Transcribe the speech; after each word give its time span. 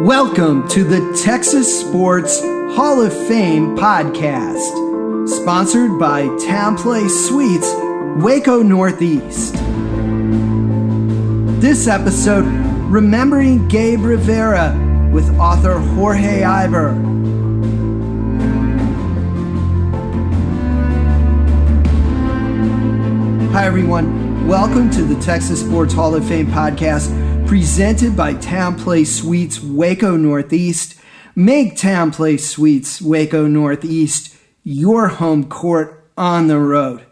Welcome 0.00 0.66
to 0.68 0.82
the 0.82 1.20
Texas 1.22 1.80
Sports 1.80 2.40
Hall 2.40 3.02
of 3.02 3.12
Fame 3.28 3.76
podcast, 3.76 5.28
sponsored 5.28 5.98
by 5.98 6.26
Place 6.78 7.28
Suites, 7.28 7.70
Waco 8.22 8.62
Northeast. 8.62 9.52
This 11.60 11.86
episode, 11.86 12.46
Remembering 12.90 13.68
Gabe 13.68 14.00
Rivera 14.00 15.10
with 15.12 15.28
author 15.38 15.78
Jorge 15.78 16.40
Iber. 16.40 16.94
Hi, 23.52 23.66
everyone. 23.66 24.27
Welcome 24.48 24.88
to 24.92 25.02
the 25.02 25.20
Texas 25.20 25.60
Sports 25.60 25.92
Hall 25.92 26.14
of 26.14 26.26
Fame 26.26 26.46
podcast 26.46 27.46
presented 27.46 28.16
by 28.16 28.32
Town 28.32 28.78
Place 28.78 29.14
Suites 29.14 29.60
Waco 29.62 30.16
Northeast. 30.16 30.98
Make 31.36 31.76
Town 31.76 32.10
Place 32.10 32.48
Suites 32.48 33.02
Waco 33.02 33.46
Northeast 33.46 34.34
your 34.64 35.08
home 35.08 35.50
court 35.50 36.10
on 36.16 36.46
the 36.46 36.58
road. 36.58 37.04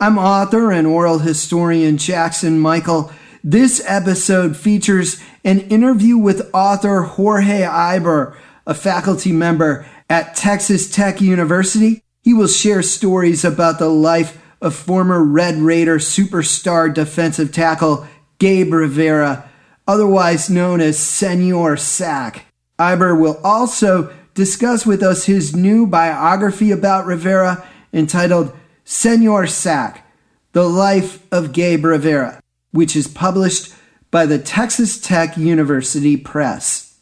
I'm 0.00 0.18
author 0.18 0.72
and 0.72 0.88
oral 0.88 1.20
historian 1.20 1.98
Jackson 1.98 2.58
Michael. 2.58 3.12
This 3.44 3.80
episode 3.86 4.56
features 4.56 5.22
an 5.44 5.60
interview 5.60 6.18
with 6.18 6.50
author 6.52 7.02
Jorge 7.02 7.62
Iber, 7.62 8.36
a 8.66 8.74
faculty 8.74 9.30
member 9.30 9.86
at 10.10 10.34
Texas 10.34 10.90
Tech 10.90 11.20
University. 11.20 12.02
He 12.24 12.34
will 12.34 12.48
share 12.48 12.82
stories 12.82 13.44
about 13.44 13.78
the 13.78 13.88
life 13.88 14.42
of 14.60 14.74
former 14.74 15.22
Red 15.22 15.56
Raider 15.56 15.98
superstar 15.98 16.92
defensive 16.92 17.52
tackle 17.52 18.06
Gabe 18.38 18.72
Rivera, 18.72 19.48
otherwise 19.86 20.50
known 20.50 20.80
as 20.80 20.98
Senor 20.98 21.76
Sack. 21.76 22.46
Iber 22.78 23.18
will 23.18 23.40
also 23.42 24.12
discuss 24.34 24.84
with 24.84 25.02
us 25.02 25.24
his 25.24 25.56
new 25.56 25.86
biography 25.86 26.70
about 26.70 27.06
Rivera 27.06 27.66
entitled 27.92 28.54
Senor 28.84 29.46
Sack 29.46 30.06
The 30.52 30.68
Life 30.68 31.26
of 31.32 31.52
Gabe 31.52 31.84
Rivera, 31.84 32.40
which 32.70 32.94
is 32.94 33.08
published 33.08 33.74
by 34.10 34.26
the 34.26 34.38
Texas 34.38 35.00
Tech 35.00 35.36
University 35.36 36.16
Press. 36.16 36.98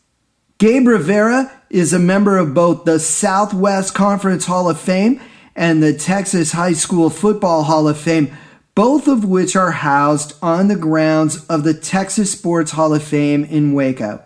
Gabe 0.59 0.87
Rivera 0.87 1.53
is 1.69 1.93
a 1.93 1.99
member 1.99 2.39
of 2.39 2.55
both 2.55 2.85
the 2.85 3.01
Southwest 3.01 3.95
Conference 3.95 4.47
Hall 4.47 4.71
of 4.71 4.81
Fame 4.81 5.21
and 5.57 5.83
the 5.83 5.93
Texas 5.93 6.53
High 6.53 6.73
School 6.73 7.11
Football 7.11 7.65
Hall 7.65 7.89
of 7.89 7.99
Fame, 7.99 8.37
both 8.75 9.07
of 9.07 9.25
which 9.25 9.55
are 9.55 9.71
housed 9.71 10.35
on 10.43 10.69
the 10.69 10.77
grounds 10.77 11.45
of 11.47 11.65
the 11.65 11.75
Texas 11.75 12.33
Sports 12.33 12.73
Hall 12.73 12.95
of 12.95 13.03
Fame 13.03 13.45
in 13.45 13.73
Waco. 13.73 14.23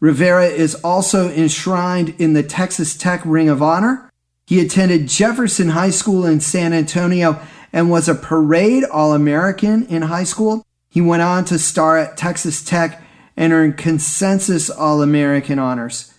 Rivera 0.00 0.46
is 0.46 0.74
also 0.76 1.28
enshrined 1.30 2.14
in 2.18 2.32
the 2.32 2.42
Texas 2.42 2.96
Tech 2.96 3.20
Ring 3.24 3.50
of 3.50 3.62
Honor. 3.62 4.10
He 4.46 4.60
attended 4.60 5.08
Jefferson 5.08 5.70
High 5.70 5.90
School 5.90 6.24
in 6.24 6.40
San 6.40 6.72
Antonio 6.72 7.38
and 7.72 7.90
was 7.90 8.08
a 8.08 8.14
parade 8.14 8.84
All 8.84 9.12
American 9.12 9.86
in 9.86 10.02
high 10.02 10.24
school. 10.24 10.66
He 10.88 11.00
went 11.00 11.22
on 11.22 11.44
to 11.46 11.58
star 11.58 11.98
at 11.98 12.16
Texas 12.16 12.64
Tech 12.64 13.02
and 13.36 13.52
earned 13.52 13.76
consensus 13.76 14.70
All 14.70 15.02
American 15.02 15.58
honors. 15.58 16.12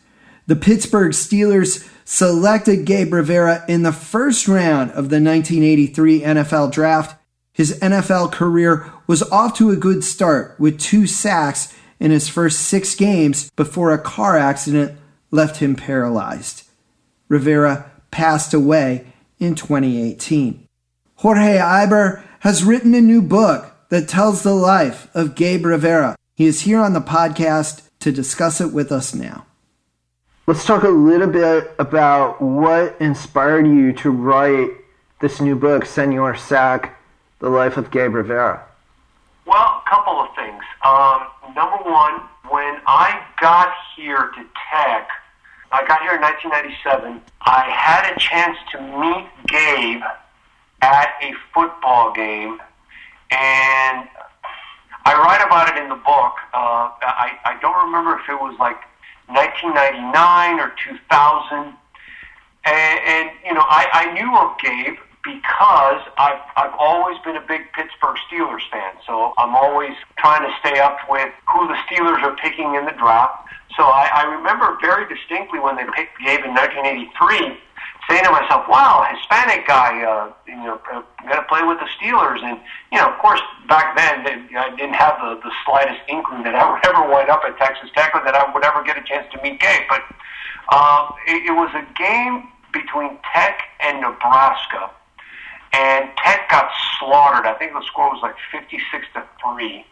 The 0.47 0.55
Pittsburgh 0.55 1.11
Steelers 1.11 1.87
selected 2.11 2.83
Gabe 2.83 3.13
Rivera 3.13 3.63
in 3.69 3.83
the 3.83 3.93
first 3.93 4.45
round 4.45 4.91
of 4.91 5.07
the 5.07 5.21
1983 5.21 6.19
NFL 6.19 6.69
draft. 6.69 7.17
His 7.53 7.79
NFL 7.79 8.33
career 8.33 8.91
was 9.07 9.23
off 9.31 9.57
to 9.57 9.69
a 9.69 9.77
good 9.77 10.03
start 10.03 10.59
with 10.59 10.77
two 10.77 11.07
sacks 11.07 11.73
in 12.01 12.11
his 12.11 12.27
first 12.27 12.63
six 12.63 12.95
games 12.95 13.49
before 13.51 13.93
a 13.93 13.97
car 13.97 14.37
accident 14.37 14.99
left 15.31 15.61
him 15.61 15.73
paralyzed. 15.73 16.63
Rivera 17.29 17.89
passed 18.11 18.53
away 18.53 19.05
in 19.39 19.55
2018. 19.55 20.67
Jorge 21.15 21.59
Iber 21.59 22.21
has 22.39 22.65
written 22.65 22.93
a 22.93 22.99
new 22.99 23.21
book 23.21 23.73
that 23.87 24.09
tells 24.09 24.43
the 24.43 24.53
life 24.53 25.07
of 25.15 25.35
Gabe 25.35 25.65
Rivera. 25.65 26.17
He 26.35 26.45
is 26.45 26.61
here 26.61 26.81
on 26.81 26.91
the 26.91 26.99
podcast 26.99 27.83
to 28.01 28.11
discuss 28.11 28.59
it 28.59 28.73
with 28.73 28.91
us 28.91 29.15
now. 29.15 29.45
Let's 30.47 30.65
talk 30.65 30.81
a 30.81 30.89
little 30.89 31.27
bit 31.27 31.71
about 31.77 32.41
what 32.41 32.97
inspired 32.99 33.67
you 33.67 33.93
to 33.93 34.09
write 34.09 34.71
this 35.19 35.39
new 35.39 35.55
book, 35.55 35.85
Senor 35.85 36.35
Sack, 36.35 36.99
The 37.37 37.47
Life 37.47 37.77
of 37.77 37.91
Gabe 37.91 38.15
Rivera. 38.15 38.65
Well, 39.45 39.83
a 39.85 39.87
couple 39.87 40.13
of 40.19 40.33
things. 40.35 40.63
Um, 40.83 41.27
number 41.55 41.77
one, 41.87 42.21
when 42.49 42.81
I 42.87 43.23
got 43.39 43.71
here 43.95 44.31
to 44.35 44.43
Tech, 44.71 45.09
I 45.71 45.85
got 45.87 46.01
here 46.01 46.15
in 46.15 46.21
1997, 46.21 47.21
I 47.41 47.69
had 47.69 48.11
a 48.11 48.19
chance 48.19 48.57
to 48.71 48.81
meet 48.81 49.27
Gabe 49.45 50.01
at 50.81 51.09
a 51.21 51.33
football 51.53 52.13
game, 52.13 52.59
and 53.29 54.09
I 55.05 55.13
write 55.13 55.45
about 55.45 55.69
it 55.69 55.83
in 55.83 55.87
the 55.87 56.01
book. 56.01 56.33
Uh, 56.51 56.89
I, 56.97 57.37
I 57.45 57.59
don't 57.61 57.85
remember 57.85 58.19
if 58.19 58.27
it 58.27 58.41
was 58.41 58.57
like 58.59 58.77
1999 59.33 60.59
or 60.59 60.71
2000. 60.77 61.73
And, 62.63 62.99
and 63.05 63.29
you 63.45 63.53
know, 63.53 63.65
I, 63.65 63.87
I 63.91 64.13
knew 64.13 64.29
of 64.37 64.57
Gabe 64.61 64.99
because 65.23 66.01
I've, 66.17 66.41
I've 66.57 66.73
always 66.79 67.17
been 67.23 67.35
a 67.35 67.45
big 67.45 67.71
Pittsburgh 67.73 68.17
Steelers 68.29 68.65
fan. 68.71 68.93
So 69.05 69.33
I'm 69.37 69.55
always 69.55 69.93
trying 70.17 70.41
to 70.49 70.53
stay 70.59 70.79
up 70.79 70.97
with 71.09 71.29
who 71.51 71.67
the 71.67 71.77
Steelers 71.85 72.21
are 72.23 72.35
picking 72.37 72.75
in 72.75 72.85
the 72.85 72.93
draft. 72.97 73.49
So 73.77 73.83
I, 73.83 74.09
I 74.13 74.23
remember 74.23 74.77
very 74.81 75.07
distinctly 75.07 75.59
when 75.59 75.75
they 75.75 75.85
picked 75.95 76.19
Gabe 76.19 76.43
in 76.43 76.53
1983 76.53 77.57
saying 78.11 78.25
to 78.25 78.31
myself, 78.31 78.67
"Wow, 78.67 79.07
Hispanic 79.09 79.65
guy, 79.65 80.03
uh, 80.03 80.33
you 80.45 80.55
know, 80.55 80.81
uh, 80.91 81.01
going 81.23 81.35
to 81.35 81.47
play 81.47 81.63
with 81.63 81.79
the 81.79 81.87
Steelers." 81.95 82.43
And 82.43 82.59
you 82.91 82.97
know, 82.97 83.07
of 83.09 83.17
course, 83.19 83.39
back 83.69 83.95
then 83.95 84.23
they, 84.23 84.57
I 84.57 84.69
didn't 84.75 84.95
have 84.95 85.15
the, 85.21 85.39
the 85.41 85.51
slightest 85.65 86.01
inkling 86.09 86.43
that 86.43 86.55
I 86.55 86.69
would 86.69 86.85
ever 86.89 87.07
wind 87.07 87.29
up 87.29 87.43
at 87.45 87.57
Texas 87.57 87.89
Tech 87.95 88.13
or 88.13 88.23
that 88.25 88.35
I 88.35 88.51
would 88.51 88.65
ever 88.65 88.83
get 88.83 88.97
a 88.97 89.03
chance 89.03 89.25
to 89.31 89.41
meet 89.41 89.61
Gabe. 89.61 89.87
But 89.87 90.03
uh, 90.69 91.11
it, 91.27 91.47
it 91.47 91.55
was 91.55 91.71
a 91.73 91.85
game 91.97 92.49
between 92.73 93.17
Tech 93.33 93.63
and 93.79 94.01
Nebraska, 94.01 94.91
and 95.71 96.09
Tech 96.17 96.49
got 96.49 96.69
slaughtered. 96.99 97.45
I 97.45 97.55
think 97.55 97.71
the 97.71 97.83
score 97.87 98.09
was 98.11 98.19
like 98.21 98.35
fifty-six 98.51 99.07
to 99.13 99.23
three. 99.41 99.85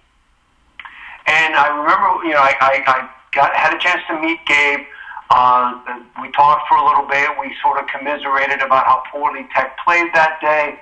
And 1.27 1.55
I 1.55 1.67
remember, 1.69 2.25
you 2.25 2.33
know, 2.33 2.41
I, 2.41 2.55
I, 2.59 2.73
I 2.87 3.09
got 3.31 3.53
had 3.53 3.73
a 3.73 3.79
chance 3.79 4.01
to 4.07 4.19
meet 4.19 4.39
Gabe. 4.45 4.81
Uh, 5.29 5.77
we 6.21 6.31
talked 6.31 6.67
for 6.67 6.77
a 6.77 6.85
little 6.85 7.07
bit. 7.07 7.29
We 7.39 7.55
sort 7.61 7.79
of 7.79 7.87
commiserated 7.87 8.61
about 8.61 8.85
how 8.85 9.03
poorly 9.11 9.47
Tech 9.55 9.77
played 9.85 10.09
that 10.13 10.39
day. 10.41 10.79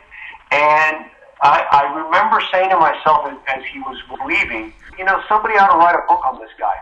And 0.51 1.05
I, 1.41 1.65
I 1.69 1.83
remember 2.05 2.41
saying 2.51 2.69
to 2.69 2.79
myself 2.79 3.27
as, 3.27 3.37
as 3.57 3.63
he 3.71 3.79
was 3.79 3.97
leaving, 4.25 4.73
you 4.97 5.03
know, 5.03 5.21
somebody 5.27 5.55
ought 5.55 5.71
to 5.71 5.77
write 5.77 5.95
a 5.95 6.07
book 6.07 6.23
on 6.25 6.39
this 6.39 6.49
guy. 6.57 6.75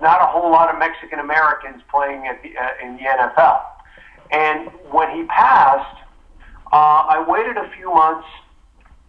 Not 0.00 0.22
a 0.22 0.26
whole 0.26 0.50
lot 0.50 0.72
of 0.72 0.78
Mexican 0.78 1.18
Americans 1.18 1.82
playing 1.90 2.26
at 2.26 2.42
the, 2.42 2.56
uh, 2.56 2.68
in 2.82 2.96
the 2.96 3.02
NFL. 3.02 3.62
And 4.30 4.70
when 4.90 5.10
he 5.14 5.24
passed, 5.24 5.98
uh, 6.72 7.06
I 7.10 7.24
waited 7.26 7.56
a 7.56 7.70
few 7.76 7.92
months 7.92 8.26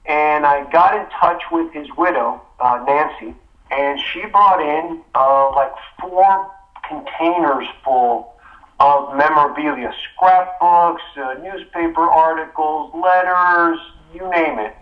and 0.06 0.46
I 0.46 0.70
got 0.72 0.96
in 0.96 1.06
touch 1.20 1.42
with 1.52 1.72
his 1.74 1.88
widow, 1.98 2.42
uh, 2.60 2.84
Nancy, 2.86 3.36
and 3.72 4.00
she 4.00 4.26
brought 4.28 4.62
in 4.62 5.02
uh, 5.16 5.52
like 5.56 5.72
four 6.00 6.52
containers 6.88 7.68
full 7.84 8.34
of 8.80 9.16
memorabilia, 9.16 9.94
scrapbooks, 10.14 11.02
uh, 11.18 11.36
newspaper 11.42 12.02
articles, 12.02 12.94
letters, 12.94 13.80
you 14.14 14.30
name 14.30 14.60
it. 14.60 14.76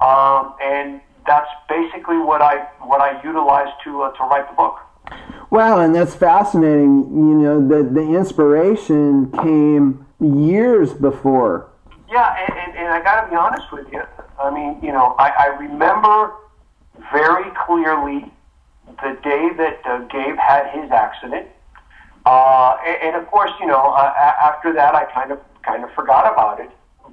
Um, 0.00 0.54
and 0.62 1.00
that's 1.26 1.50
basically 1.68 2.18
what 2.18 2.42
I 2.42 2.66
what 2.80 3.00
I 3.00 3.22
utilized 3.22 3.72
to 3.84 4.02
uh, 4.02 4.12
to 4.12 4.24
write 4.24 4.48
the 4.50 4.56
book. 4.56 4.78
Wow, 5.50 5.80
and 5.80 5.94
that's 5.94 6.14
fascinating. 6.14 7.04
You 7.10 7.34
know, 7.38 7.68
the 7.68 7.82
the 7.82 8.14
inspiration 8.16 9.30
came 9.32 10.06
years 10.20 10.92
before. 10.92 11.68
Yeah, 12.10 12.36
and, 12.40 12.58
and, 12.58 12.78
and 12.78 12.88
I 12.88 13.02
got 13.02 13.24
to 13.24 13.30
be 13.30 13.36
honest 13.36 13.70
with 13.72 13.86
you. 13.92 14.02
I 14.40 14.50
mean, 14.50 14.78
you 14.82 14.90
know, 14.90 15.14
I, 15.18 15.30
I 15.30 15.46
remember 15.58 16.32
very 17.12 17.50
clearly 17.66 18.32
the 19.02 19.18
day 19.22 19.50
that 19.56 19.80
uh, 19.84 19.98
Gabe 20.08 20.36
had 20.36 20.70
his 20.74 20.90
accident. 20.90 21.46
Uh, 22.26 22.76
and, 22.86 23.14
and 23.14 23.16
of 23.16 23.26
course, 23.30 23.50
you 23.60 23.66
know, 23.66 23.94
uh, 23.94 24.12
after 24.42 24.72
that, 24.72 24.94
I 24.94 25.04
kind 25.12 25.32
of 25.32 25.40
kind 25.62 25.84
of 25.84 25.90
forgot 25.94 26.30
about 26.30 26.60
it. 26.60 26.70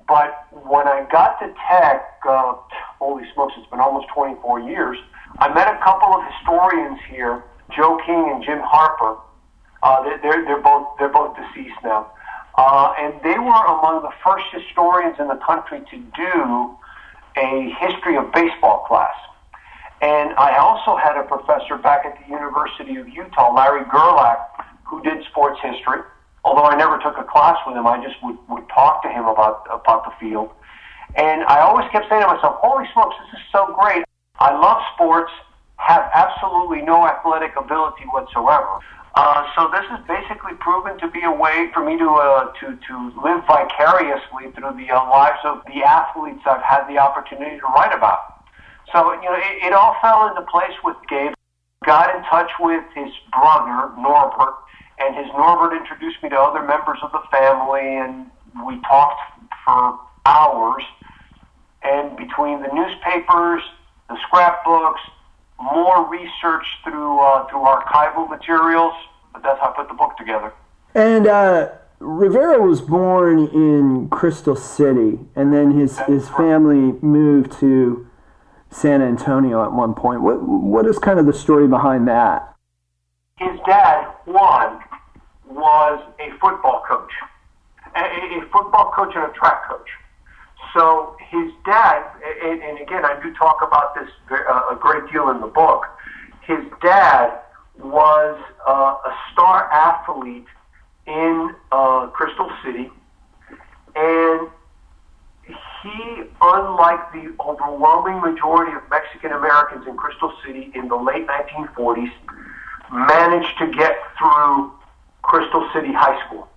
But 0.07 0.47
when 0.65 0.87
I 0.87 1.05
got 1.11 1.39
to 1.39 1.53
Tech, 1.67 2.19
uh, 2.27 2.55
holy 2.99 3.25
smokes, 3.33 3.53
it's 3.57 3.69
been 3.69 3.79
almost 3.79 4.07
24 4.13 4.61
years. 4.61 4.97
I 5.39 5.53
met 5.53 5.67
a 5.67 5.77
couple 5.83 6.09
of 6.09 6.23
historians 6.31 6.99
here, 7.09 7.43
Joe 7.75 7.99
King 8.05 8.31
and 8.33 8.43
Jim 8.43 8.59
Harper. 8.63 9.17
Uh, 9.83 10.03
they're, 10.03 10.19
they're, 10.21 10.45
they're 10.45 10.61
both 10.61 10.87
they're 10.97 11.09
both 11.09 11.35
deceased 11.37 11.77
now, 11.83 12.11
uh, 12.57 12.93
and 12.99 13.13
they 13.23 13.37
were 13.37 13.63
among 13.77 14.01
the 14.01 14.11
first 14.23 14.45
historians 14.51 15.17
in 15.19 15.27
the 15.27 15.39
country 15.45 15.81
to 15.91 15.97
do 16.15 16.75
a 17.37 17.75
history 17.79 18.17
of 18.17 18.31
baseball 18.33 18.83
class. 18.87 19.13
And 20.01 20.33
I 20.37 20.57
also 20.57 20.95
had 20.95 21.17
a 21.17 21.23
professor 21.23 21.77
back 21.77 22.05
at 22.05 22.17
the 22.21 22.29
University 22.29 22.97
of 22.97 23.09
Utah, 23.09 23.53
Larry 23.53 23.83
Gerlach, 23.89 24.37
who 24.83 25.01
did 25.01 25.23
sports 25.25 25.59
history. 25.61 26.01
Although 26.45 26.65
I 26.65 26.77
never 26.77 26.99
took 26.99 27.17
a 27.17 27.23
class 27.23 27.57
with 27.65 27.75
him, 27.75 27.87
I 27.87 28.01
just 28.03 28.15
would, 28.23 28.37
would 28.49 28.69
talk 28.69 29.01
to 29.03 29.09
him 29.09 29.25
about, 29.25 29.65
about 29.71 30.05
the 30.05 30.13
field. 30.19 30.51
And 31.15 31.43
I 31.43 31.59
always 31.59 31.89
kept 31.91 32.09
saying 32.09 32.21
to 32.21 32.27
myself, 32.27 32.61
holy 32.61 32.85
smokes, 32.93 33.15
this 33.25 33.41
is 33.41 33.45
so 33.51 33.73
great. 33.73 34.05
I 34.39 34.53
love 34.53 34.81
sports, 34.93 35.31
have 35.77 36.09
absolutely 36.13 36.83
no 36.83 37.07
athletic 37.07 37.55
ability 37.57 38.05
whatsoever. 38.13 38.79
Uh, 39.15 39.49
so 39.57 39.67
this 39.73 39.83
has 39.89 39.99
basically 40.05 40.53
proven 40.59 40.97
to 40.99 41.09
be 41.09 41.23
a 41.23 41.31
way 41.31 41.71
for 41.73 41.83
me 41.83 41.97
to 41.97 42.07
uh, 42.07 42.53
to 42.61 42.77
to 42.85 42.93
live 43.25 43.41
vicariously 43.49 44.53
through 44.53 44.77
the 44.77 44.93
uh, 44.93 45.09
lives 45.09 45.41
of 45.43 45.65
the 45.65 45.81
athletes 45.81 46.41
I've 46.45 46.61
had 46.61 46.85
the 46.85 46.99
opportunity 46.99 47.57
to 47.57 47.65
write 47.65 47.97
about. 47.97 48.36
So 48.91 49.13
you 49.13 49.21
know, 49.23 49.35
it, 49.35 49.67
it 49.67 49.73
all 49.73 49.95
fell 50.01 50.27
into 50.29 50.41
place 50.49 50.75
with 50.83 50.95
Gabe. 51.09 51.33
Got 51.85 52.15
in 52.15 52.23
touch 52.23 52.51
with 52.59 52.83
his 52.95 53.11
brother 53.31 53.91
Norbert, 53.97 54.55
and 54.99 55.15
his 55.15 55.27
Norbert 55.37 55.75
introduced 55.75 56.21
me 56.23 56.29
to 56.29 56.35
other 56.35 56.63
members 56.65 56.97
of 57.01 57.11
the 57.11 57.21
family, 57.31 57.97
and 57.97 58.27
we 58.65 58.81
talked 58.81 59.21
for 59.63 59.99
hours. 60.25 60.83
And 61.83 62.17
between 62.17 62.61
the 62.61 62.69
newspapers, 62.73 63.61
the 64.09 64.17
scrapbooks, 64.27 65.01
more 65.61 66.09
research 66.09 66.65
through 66.83 67.19
uh, 67.19 67.47
through 67.47 67.61
archival 67.61 68.29
materials. 68.29 68.93
But 69.33 69.43
that's 69.43 69.59
how 69.59 69.71
I 69.71 69.75
put 69.75 69.87
the 69.87 69.93
book 69.93 70.17
together. 70.17 70.51
And 70.95 71.27
uh, 71.27 71.69
Rivera 71.99 72.59
was 72.59 72.81
born 72.81 73.47
in 73.47 74.09
Crystal 74.09 74.55
City, 74.55 75.19
and 75.35 75.53
then 75.53 75.71
his 75.71 75.99
his 75.99 76.27
family 76.29 76.93
moved 77.01 77.51
to 77.59 78.07
San 78.69 79.01
Antonio 79.01 79.63
at 79.63 79.71
one 79.71 79.93
point. 79.93 80.21
What 80.21 80.41
what 80.41 80.85
is 80.85 80.99
kind 80.99 81.19
of 81.19 81.25
the 81.25 81.33
story 81.33 81.67
behind 81.67 82.07
that? 82.07 82.53
His 83.37 83.59
dad 83.65 84.07
Juan 84.25 84.81
was 85.49 86.03
a 86.19 86.31
football 86.39 86.83
coach, 86.87 87.11
a, 87.95 87.99
a 87.99 88.41
football 88.51 88.91
coach 88.91 89.13
and 89.15 89.25
a 89.25 89.33
track 89.33 89.67
coach. 89.67 89.89
So 90.73 91.15
his 91.29 91.51
dad, 91.65 92.03
and, 92.43 92.61
and 92.61 92.79
again, 92.79 93.05
I 93.05 93.19
do 93.21 93.33
talk 93.35 93.61
about 93.65 93.95
this 93.95 94.09
uh, 94.31 94.73
a 94.73 94.75
great 94.79 95.11
deal 95.11 95.29
in 95.29 95.39
the 95.41 95.47
book. 95.47 95.85
His 96.41 96.59
dad 96.81 97.39
was 97.79 98.39
uh, 98.67 98.71
a 98.71 99.17
star 99.31 99.71
athlete 99.71 100.45
in 101.05 101.55
uh, 101.71 102.07
Crystal 102.07 102.51
City, 102.63 102.91
and 103.95 104.49
he, 105.87 106.23
unlike 106.41 107.11
the 107.13 107.33
overwhelming 107.39 108.19
majority 108.21 108.73
of 108.75 108.81
Mexican 108.89 109.31
Americans 109.31 109.87
in 109.87 109.95
Crystal 109.95 110.33
City 110.45 110.71
in 110.75 110.87
the 110.87 110.95
late 110.95 111.27
1940s, 111.27 112.11
managed 112.91 113.57
to 113.59 113.71
get 113.71 113.97
through 114.17 114.71
Crystal 115.21 115.69
City 115.73 115.93
High 115.93 116.25
School. 116.25 116.47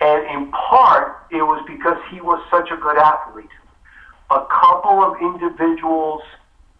And 0.00 0.24
in 0.26 0.50
part, 0.52 1.26
it 1.30 1.42
was 1.42 1.62
because 1.66 1.98
he 2.10 2.20
was 2.20 2.42
such 2.50 2.70
a 2.70 2.76
good 2.76 2.96
athlete. 2.96 3.50
A 4.30 4.46
couple 4.46 5.02
of 5.02 5.20
individuals 5.20 6.22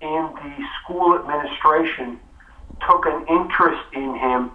in 0.01 0.31
the 0.43 0.65
school 0.83 1.19
administration 1.19 2.19
took 2.87 3.05
an 3.07 3.27
interest 3.29 3.83
in 3.93 4.15
him, 4.17 4.51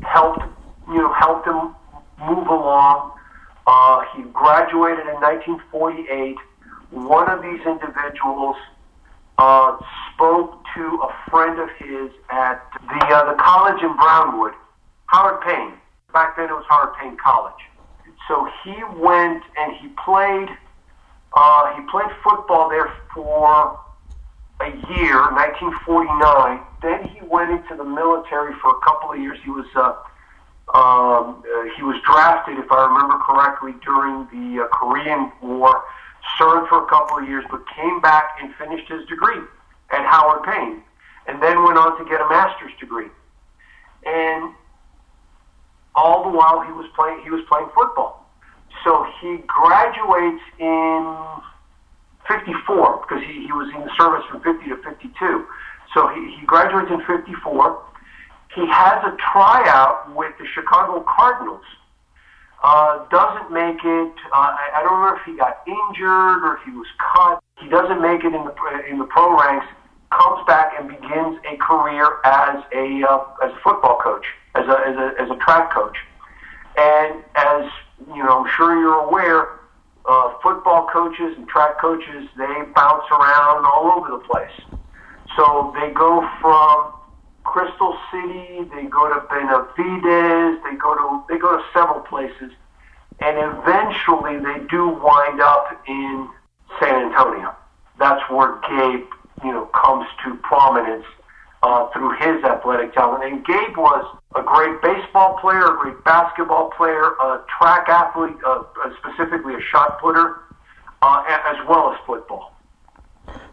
helped 0.00 0.44
you 0.88 0.96
know 0.96 1.12
helped 1.12 1.46
him 1.46 1.74
move 2.18 2.48
along. 2.48 3.12
Uh, 3.66 4.02
he 4.16 4.22
graduated 4.32 5.06
in 5.06 5.20
1948. 5.20 6.36
One 6.90 7.30
of 7.30 7.42
these 7.42 7.60
individuals 7.66 8.56
uh, 9.36 9.76
spoke 10.14 10.62
to 10.74 10.82
a 11.02 11.30
friend 11.30 11.58
of 11.60 11.68
his 11.78 12.10
at 12.30 12.62
the 12.72 13.06
uh, 13.06 13.32
the 13.32 13.38
college 13.38 13.82
in 13.82 13.94
Brownwood, 13.96 14.52
Howard 15.06 15.40
Payne. 15.42 15.74
Back 16.12 16.36
then, 16.36 16.48
it 16.48 16.52
was 16.52 16.64
Howard 16.68 16.94
Payne 17.00 17.16
College 17.16 17.68
so 18.28 18.46
he 18.62 18.74
went 18.96 19.42
and 19.56 19.74
he 19.76 19.88
played. 20.04 20.48
Uh, 21.32 21.74
he 21.74 21.82
played 21.90 22.10
football 22.22 22.68
there 22.68 22.92
for 23.14 23.80
a 24.60 24.68
year, 24.68 25.20
1949. 25.32 26.60
Then 26.82 27.04
he 27.08 27.20
went 27.26 27.50
into 27.50 27.74
the 27.74 27.84
military 27.84 28.54
for 28.60 28.76
a 28.76 28.80
couple 28.80 29.12
of 29.12 29.18
years. 29.18 29.38
He 29.42 29.50
was 29.50 29.66
uh, 29.74 29.94
um, 30.76 31.42
uh, 31.42 31.64
he 31.76 31.82
was 31.82 31.96
drafted, 32.04 32.58
if 32.58 32.70
I 32.70 32.86
remember 32.86 33.16
correctly, 33.24 33.72
during 33.82 34.28
the 34.28 34.64
uh, 34.64 34.68
Korean 34.68 35.32
War. 35.42 35.82
Served 36.36 36.68
for 36.68 36.84
a 36.84 36.86
couple 36.86 37.18
of 37.18 37.28
years, 37.28 37.44
but 37.50 37.62
came 37.74 38.00
back 38.00 38.38
and 38.42 38.54
finished 38.54 38.88
his 38.90 39.06
degree 39.08 39.40
at 39.90 40.04
Howard 40.04 40.44
Payne, 40.44 40.82
and 41.26 41.42
then 41.42 41.64
went 41.64 41.78
on 41.78 41.98
to 41.98 42.04
get 42.04 42.20
a 42.20 42.28
master's 42.28 42.72
degree. 42.78 43.08
And 44.04 44.54
all 45.94 46.30
the 46.30 46.36
while 46.36 46.60
he 46.62 46.72
was 46.72 46.86
playing 46.94 47.22
he 47.24 47.30
was 47.30 47.44
playing 47.48 47.68
football. 47.74 48.26
So 48.84 49.06
he 49.20 49.38
graduates 49.46 50.42
in 50.58 51.16
54 52.28 53.02
because 53.02 53.24
he, 53.24 53.46
he 53.46 53.52
was 53.52 53.72
in 53.74 53.80
the 53.80 53.90
service 53.98 54.24
from 54.30 54.42
50 54.42 54.68
to 54.68 54.76
52. 54.76 55.46
So 55.94 56.08
he, 56.08 56.36
he 56.38 56.46
graduates 56.46 56.90
in 56.90 57.00
54. 57.04 57.82
He 58.54 58.66
has 58.66 59.04
a 59.04 59.16
tryout 59.32 60.14
with 60.14 60.32
the 60.38 60.46
Chicago 60.54 61.04
Cardinals. 61.08 61.64
Uh, 62.62 63.06
doesn't 63.08 63.52
make 63.52 63.78
it. 63.84 64.12
Uh, 64.32 64.50
I, 64.50 64.70
I 64.76 64.82
don't 64.82 64.98
remember 64.98 65.20
if 65.20 65.26
he 65.26 65.36
got 65.36 65.62
injured 65.66 66.42
or 66.42 66.58
if 66.58 66.64
he 66.64 66.72
was 66.72 66.88
cut. 66.98 67.40
He 67.60 67.68
doesn't 67.68 68.02
make 68.02 68.24
it 68.24 68.34
in 68.34 68.44
the 68.44 68.54
in 68.90 68.98
the 68.98 69.04
pro 69.04 69.38
ranks. 69.38 69.66
Comes 70.10 70.44
back 70.46 70.72
and 70.78 70.88
begins 70.88 71.38
a 71.46 71.56
career 71.58 72.18
as 72.24 72.64
a 72.74 73.04
uh, 73.08 73.46
as 73.46 73.52
a 73.52 73.60
football 73.62 73.98
coach 74.02 74.24
as 74.58 74.66
a, 74.66 74.76
as 74.86 74.96
a, 74.96 75.22
as 75.22 75.30
a 75.30 75.36
track 75.36 75.72
coach. 75.72 75.96
And 76.76 77.22
as 77.34 77.70
you 78.14 78.22
know, 78.22 78.44
I'm 78.44 78.50
sure 78.56 78.78
you're 78.78 79.06
aware, 79.06 79.60
uh, 80.06 80.34
football 80.42 80.88
coaches 80.92 81.34
and 81.36 81.48
track 81.48 81.80
coaches, 81.80 82.28
they 82.36 82.62
bounce 82.74 83.04
around 83.10 83.66
all 83.66 83.92
over 83.96 84.10
the 84.10 84.24
place. 84.24 84.78
So 85.36 85.74
they 85.78 85.92
go 85.92 86.26
from 86.40 86.94
Crystal 87.52 87.96
City, 88.12 88.68
they 88.74 88.84
go 88.84 89.08
to 89.08 89.20
Benavides, 89.28 90.62
they 90.64 90.76
go 90.76 90.94
to 90.94 91.24
they 91.28 91.38
go 91.38 91.56
to 91.56 91.64
several 91.72 92.00
places, 92.00 92.52
and 93.20 93.38
eventually 93.38 94.36
they 94.38 94.66
do 94.68 94.88
wind 94.88 95.40
up 95.40 95.66
in 95.88 96.28
San 96.78 97.06
Antonio. 97.06 97.56
That's 97.98 98.22
where 98.30 98.60
Gabe, 98.68 99.06
you 99.42 99.52
know, 99.52 99.64
comes 99.74 100.06
to 100.24 100.34
prominence 100.36 101.06
uh, 101.62 101.88
through 101.88 102.16
his 102.16 102.44
athletic 102.44 102.92
talent. 102.92 103.24
And 103.24 103.44
Gabe 103.46 103.76
was 103.76 104.04
a 104.36 104.42
great 104.42 104.80
baseball 104.82 105.38
player, 105.40 105.64
a 105.64 105.76
great 105.80 106.04
basketball 106.04 106.70
player, 106.76 107.02
a 107.02 107.44
track 107.58 107.88
athlete, 107.88 108.36
uh, 108.46 108.62
uh, 108.84 108.90
specifically 108.98 109.54
a 109.54 109.60
shot 109.60 110.00
putter, 110.00 110.42
uh, 111.00 111.24
as 111.26 111.56
well 111.66 111.92
as 111.92 111.98
football. 112.06 112.52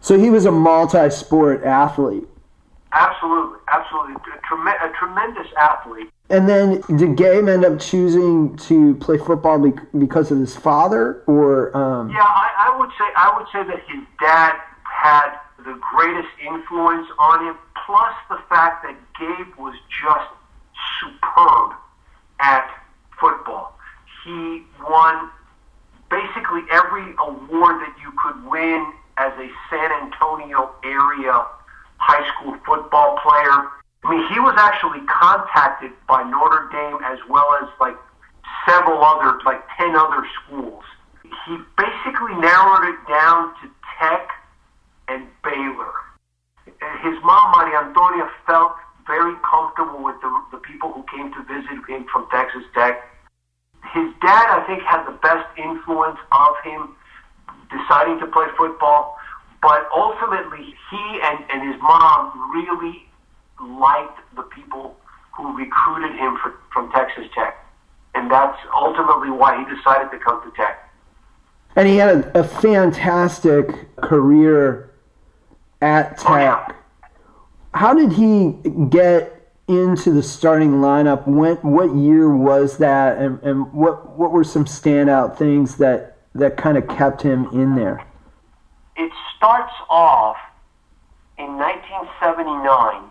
So 0.00 0.18
he 0.18 0.28
was 0.28 0.44
a 0.44 0.52
multi-sport 0.52 1.64
athlete. 1.64 2.28
Absolutely, 2.96 3.58
absolutely, 3.68 4.14
a, 4.14 4.40
trem- 4.46 4.66
a 4.66 4.92
tremendous 4.98 5.46
athlete. 5.60 6.08
And 6.30 6.48
then, 6.48 6.80
did 6.96 7.14
Gabe 7.16 7.46
end 7.46 7.64
up 7.64 7.78
choosing 7.78 8.56
to 8.56 8.94
play 8.96 9.18
football 9.18 9.58
because 9.98 10.30
of 10.30 10.38
his 10.38 10.56
father, 10.56 11.22
or? 11.26 11.76
Um... 11.76 12.08
Yeah, 12.08 12.22
I, 12.22 12.70
I 12.72 12.78
would 12.78 12.88
say 12.98 13.04
I 13.14 13.36
would 13.36 13.46
say 13.52 13.68
that 13.68 13.84
his 13.86 14.02
dad 14.18 14.58
had 14.82 15.36
the 15.58 15.78
greatest 15.92 16.28
influence 16.40 17.06
on 17.18 17.44
him. 17.44 17.56
Plus, 17.84 18.14
the 18.30 18.38
fact 18.48 18.84
that 18.84 18.96
Gabe 19.20 19.54
was 19.58 19.74
just 20.02 20.30
superb 20.98 21.76
at 22.40 22.66
football. 23.20 23.78
He 24.24 24.64
won 24.88 25.30
basically 26.10 26.62
every 26.72 27.14
award 27.18 27.76
that 27.82 27.94
you 28.02 28.12
could 28.24 28.44
win 28.46 28.92
as 29.18 29.32
a 29.38 29.50
San 29.70 29.92
Antonio 30.02 30.74
area 30.82 31.44
high 31.98 32.26
school 32.34 32.56
football 32.66 33.18
player. 33.22 33.70
I 34.04 34.10
mean, 34.10 34.24
he 34.32 34.38
was 34.40 34.54
actually 34.58 35.00
contacted 35.06 35.90
by 36.08 36.22
Notre 36.22 36.68
Dame 36.70 37.02
as 37.04 37.18
well 37.28 37.46
as 37.62 37.68
like 37.80 37.96
several 38.68 39.02
other, 39.02 39.38
like 39.44 39.62
10 39.78 39.96
other 39.96 40.26
schools. 40.42 40.84
He 41.22 41.58
basically 41.78 42.34
narrowed 42.38 42.86
it 42.90 43.00
down 43.08 43.54
to 43.62 43.70
Tech 43.98 44.30
and 45.08 45.26
Baylor. 45.42 45.94
His 47.02 47.16
mom, 47.22 47.54
Maria 47.56 47.86
Antonia, 47.86 48.30
felt 48.46 48.74
very 49.06 49.34
comfortable 49.48 50.02
with 50.02 50.20
the, 50.20 50.30
the 50.50 50.58
people 50.58 50.92
who 50.92 51.04
came 51.14 51.32
to 51.32 51.42
visit 51.46 51.78
him 51.88 52.06
from 52.12 52.26
Texas 52.30 52.62
Tech. 52.74 53.02
His 53.94 54.10
dad, 54.20 54.46
I 54.50 54.64
think, 54.66 54.82
had 54.82 55.06
the 55.06 55.16
best 55.22 55.46
influence 55.56 56.18
of 56.32 56.52
him 56.64 56.96
deciding 57.70 58.18
to 58.20 58.26
play 58.26 58.46
football, 58.58 59.16
but 59.66 59.88
ultimately, 59.92 60.76
he 60.90 61.20
and, 61.24 61.44
and 61.50 61.72
his 61.72 61.82
mom 61.82 62.30
really 62.54 63.04
liked 63.80 64.20
the 64.36 64.42
people 64.42 64.96
who 65.36 65.56
recruited 65.58 66.16
him 66.16 66.38
for, 66.40 66.54
from 66.72 66.92
Texas 66.92 67.24
Tech. 67.34 67.56
And 68.14 68.30
that's 68.30 68.56
ultimately 68.72 69.28
why 69.28 69.58
he 69.58 69.74
decided 69.74 70.12
to 70.12 70.20
come 70.20 70.40
to 70.48 70.56
Tech. 70.56 70.88
And 71.74 71.88
he 71.88 71.96
had 71.96 72.14
a, 72.14 72.38
a 72.38 72.44
fantastic 72.44 73.96
career 73.96 74.92
at 75.82 76.16
Tech. 76.16 76.30
Oh, 76.30 76.36
yeah. 76.36 76.72
how 77.74 77.92
did 77.92 78.12
he 78.12 78.52
get 78.88 79.50
into 79.66 80.12
the 80.12 80.22
starting 80.22 80.74
lineup? 80.74 81.26
When, 81.26 81.56
what 81.56 81.92
year 81.96 82.32
was 82.36 82.78
that, 82.78 83.18
and, 83.18 83.42
and 83.42 83.72
what 83.72 84.16
what 84.16 84.30
were 84.30 84.44
some 84.44 84.64
standout 84.64 85.36
things 85.36 85.78
that 85.78 86.18
that 86.36 86.56
kind 86.56 86.78
of 86.78 86.86
kept 86.86 87.20
him 87.20 87.46
in 87.46 87.74
there? 87.74 88.05
It 88.96 89.12
starts 89.36 89.72
off 89.90 90.36
in 91.38 91.58
1979. 91.58 93.10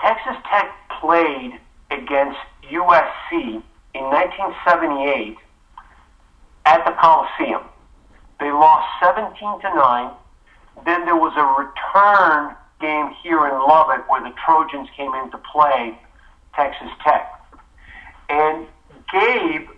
Texas 0.00 0.36
Tech 0.50 0.72
played 1.00 1.60
against 1.90 2.38
USC 2.70 3.62
in 3.94 4.04
1978 4.04 5.36
at 6.64 6.84
the 6.84 6.92
Coliseum. 6.92 7.62
They 8.38 8.50
lost 8.50 8.88
17 9.02 9.60
to 9.60 9.74
9. 9.74 10.10
Then 10.86 11.04
there 11.04 11.16
was 11.16 11.34
a 11.36 11.44
return 11.60 12.56
game 12.80 13.14
here 13.22 13.46
in 13.46 13.52
Lubbock 13.52 14.08
where 14.08 14.22
the 14.22 14.34
Trojans 14.44 14.88
came 14.96 15.12
in 15.14 15.30
to 15.30 15.38
play 15.38 15.98
Texas 16.54 16.88
Tech. 17.04 17.28
And 18.30 18.66
Gabe, 19.12 19.68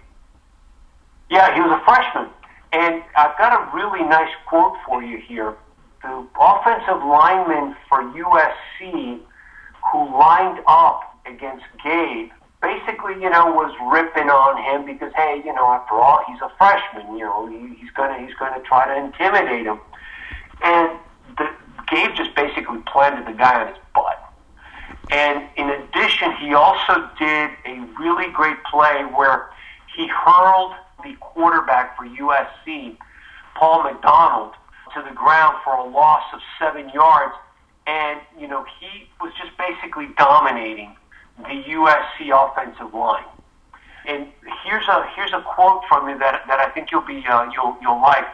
yeah, 1.28 1.54
he 1.54 1.61
was 1.61 1.73
a 1.73 1.85
freshman. 1.85 2.28
And 2.73 3.02
I've 3.17 3.37
got 3.37 3.52
a 3.52 3.76
really 3.76 4.02
nice 4.02 4.33
quote 4.47 4.76
for 4.87 5.02
you 5.02 5.19
here. 5.19 5.55
The 6.02 6.26
offensive 6.41 7.05
lineman 7.05 7.76
for 7.88 8.02
USC 8.02 9.21
who 9.93 10.19
lined 10.19 10.61
up 10.67 11.19
against 11.26 11.64
Gabe 11.85 12.31
basically, 12.62 13.14
you 13.14 13.29
know, 13.29 13.52
was 13.52 13.75
ripping 13.93 14.31
on 14.31 14.57
him 14.62 14.87
because, 14.87 15.12
hey, 15.14 15.43
you 15.45 15.52
know, 15.52 15.67
after 15.73 15.95
all, 15.95 16.25
he's 16.26 16.41
a 16.41 16.50
freshman. 16.57 17.19
You 17.19 17.25
know, 17.25 17.47
he, 17.47 17.75
he's 17.75 17.91
gonna 17.91 18.25
he's 18.25 18.35
gonna 18.37 18.62
try 18.62 18.87
to 18.87 19.05
intimidate 19.05 19.67
him. 19.67 19.81
And 20.62 20.91
the, 21.37 21.50
Gabe 21.91 22.14
just 22.14 22.35
basically 22.35 22.79
planted 22.87 23.26
the 23.26 23.37
guy 23.37 23.61
on 23.61 23.69
his 23.69 23.76
butt. 23.95 24.19
And 25.11 25.45
in 25.57 25.69
addition, 25.69 26.33
he 26.37 26.55
also 26.55 27.11
did 27.19 27.50
a 27.67 27.87
really 27.99 28.31
great 28.33 28.57
play 28.71 29.02
where 29.14 29.50
he 29.95 30.07
hurled 30.07 30.73
the 31.02 31.14
quarterback 31.21 31.97
for 31.97 32.04
USC, 32.06 32.97
Paul 33.56 33.85
McDonald, 33.85 34.54
to 34.94 35.02
the 35.02 35.14
ground 35.14 35.56
for 35.64 35.75
a 35.75 35.85
loss 35.85 36.23
of 36.32 36.40
seven 36.59 36.88
yards. 36.90 37.35
And, 37.87 38.21
you 38.38 38.47
know, 38.47 38.64
he 38.80 39.09
was 39.21 39.32
just 39.35 39.56
basically 39.59 40.09
dominating 40.16 40.97
the 41.38 41.62
USC 41.75 42.30
offensive 42.30 42.94
line. 42.94 43.25
And 44.06 44.26
here's 44.64 44.87
a 44.88 45.09
here's 45.14 45.32
a 45.32 45.42
quote 45.42 45.82
from 45.88 46.06
me 46.06 46.14
that 46.14 46.42
that 46.49 46.59
I 46.59 46.71
think 46.71 46.90
you'll 46.90 47.06
be 47.06 47.25
uh, 47.26 47.49
you'll 47.52 47.76
you'll 47.80 48.00
like. 48.00 48.26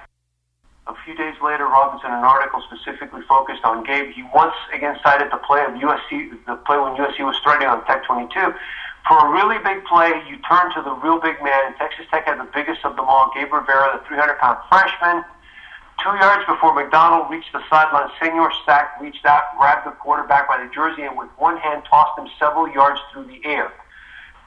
A 0.87 0.95
few 1.05 1.15
days 1.15 1.35
later, 1.43 1.67
Robinson, 1.67 2.11
an 2.11 2.25
article 2.25 2.63
specifically 2.65 3.21
focused 3.29 3.63
on 3.63 3.85
Gabe, 3.85 4.11
he 4.15 4.25
once 4.35 4.55
again 4.73 4.97
cited 5.03 5.31
the 5.31 5.37
play 5.37 5.63
of 5.63 5.73
USC, 5.73 6.31
the 6.47 6.57
play 6.65 6.79
when 6.79 6.97
USC 6.97 7.21
was 7.21 7.37
threatening 7.45 7.69
on 7.69 7.85
Tech 7.85 8.07
22. 8.07 8.55
For 9.07 9.17
a 9.17 9.31
really 9.31 9.59
big 9.63 9.85
play, 9.85 10.13
you 10.29 10.37
turn 10.49 10.73
to 10.75 10.83
the 10.83 10.93
real 10.93 11.21
big 11.21 11.43
man, 11.43 11.75
Texas 11.79 12.07
Tech 12.11 12.27
had 12.27 12.39
the 12.39 12.49
biggest 12.53 12.85
of 12.85 12.97
them 12.97 13.07
all, 13.07 13.31
Gabe 13.35 13.53
Rivera, 13.53 14.01
the 14.01 14.15
300-pound 14.15 14.59
freshman. 14.69 15.25
Two 16.03 16.15
yards 16.21 16.45
before 16.47 16.75
McDonald 16.75 17.31
reached 17.31 17.53
the 17.53 17.63
sideline, 17.69 18.11
Senor 18.21 18.53
Sack 18.65 19.01
reached 19.01 19.25
out, 19.27 19.57
grabbed 19.59 19.87
the 19.87 19.91
quarterback 19.91 20.47
by 20.47 20.63
the 20.63 20.71
jersey, 20.73 21.03
and 21.03 21.17
with 21.17 21.29
one 21.39 21.57
hand 21.57 21.83
tossed 21.89 22.19
him 22.19 22.29
several 22.39 22.69
yards 22.69 23.01
through 23.13 23.25
the 23.25 23.41
air. 23.45 23.73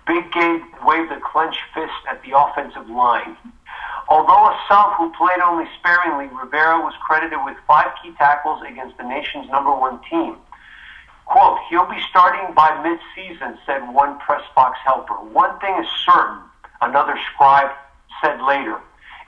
Big 0.08 0.31
Gabe 0.31 0.62
waved 0.86 1.12
a 1.12 1.20
clenched 1.20 1.62
fist 1.74 2.01
at 2.10 2.22
the 2.24 2.38
offensive 2.38 2.89
line. 2.89 3.36
Although 4.08 4.48
a 4.48 4.60
sub 4.67 4.93
who 4.98 5.12
played 5.13 5.39
only 5.43 5.65
sparingly, 5.79 6.27
Rivera 6.27 6.79
was 6.79 6.93
credited 7.05 7.39
with 7.46 7.58
five 7.67 7.91
key 8.01 8.12
tackles 8.17 8.62
against 8.67 8.98
the 8.98 9.03
nation's 9.03 9.50
number 9.50 9.74
one 9.74 10.00
team. 10.10 10.38
Quote, 11.31 11.59
he'll 11.69 11.89
be 11.89 12.00
starting 12.09 12.53
by 12.53 12.69
mid-season, 12.83 13.57
said 13.65 13.79
one 13.93 14.19
press 14.19 14.43
box 14.53 14.77
helper. 14.83 15.13
One 15.13 15.57
thing 15.59 15.73
is 15.79 15.88
certain, 16.05 16.39
another 16.81 17.17
scribe 17.33 17.71
said 18.21 18.41
later. 18.41 18.79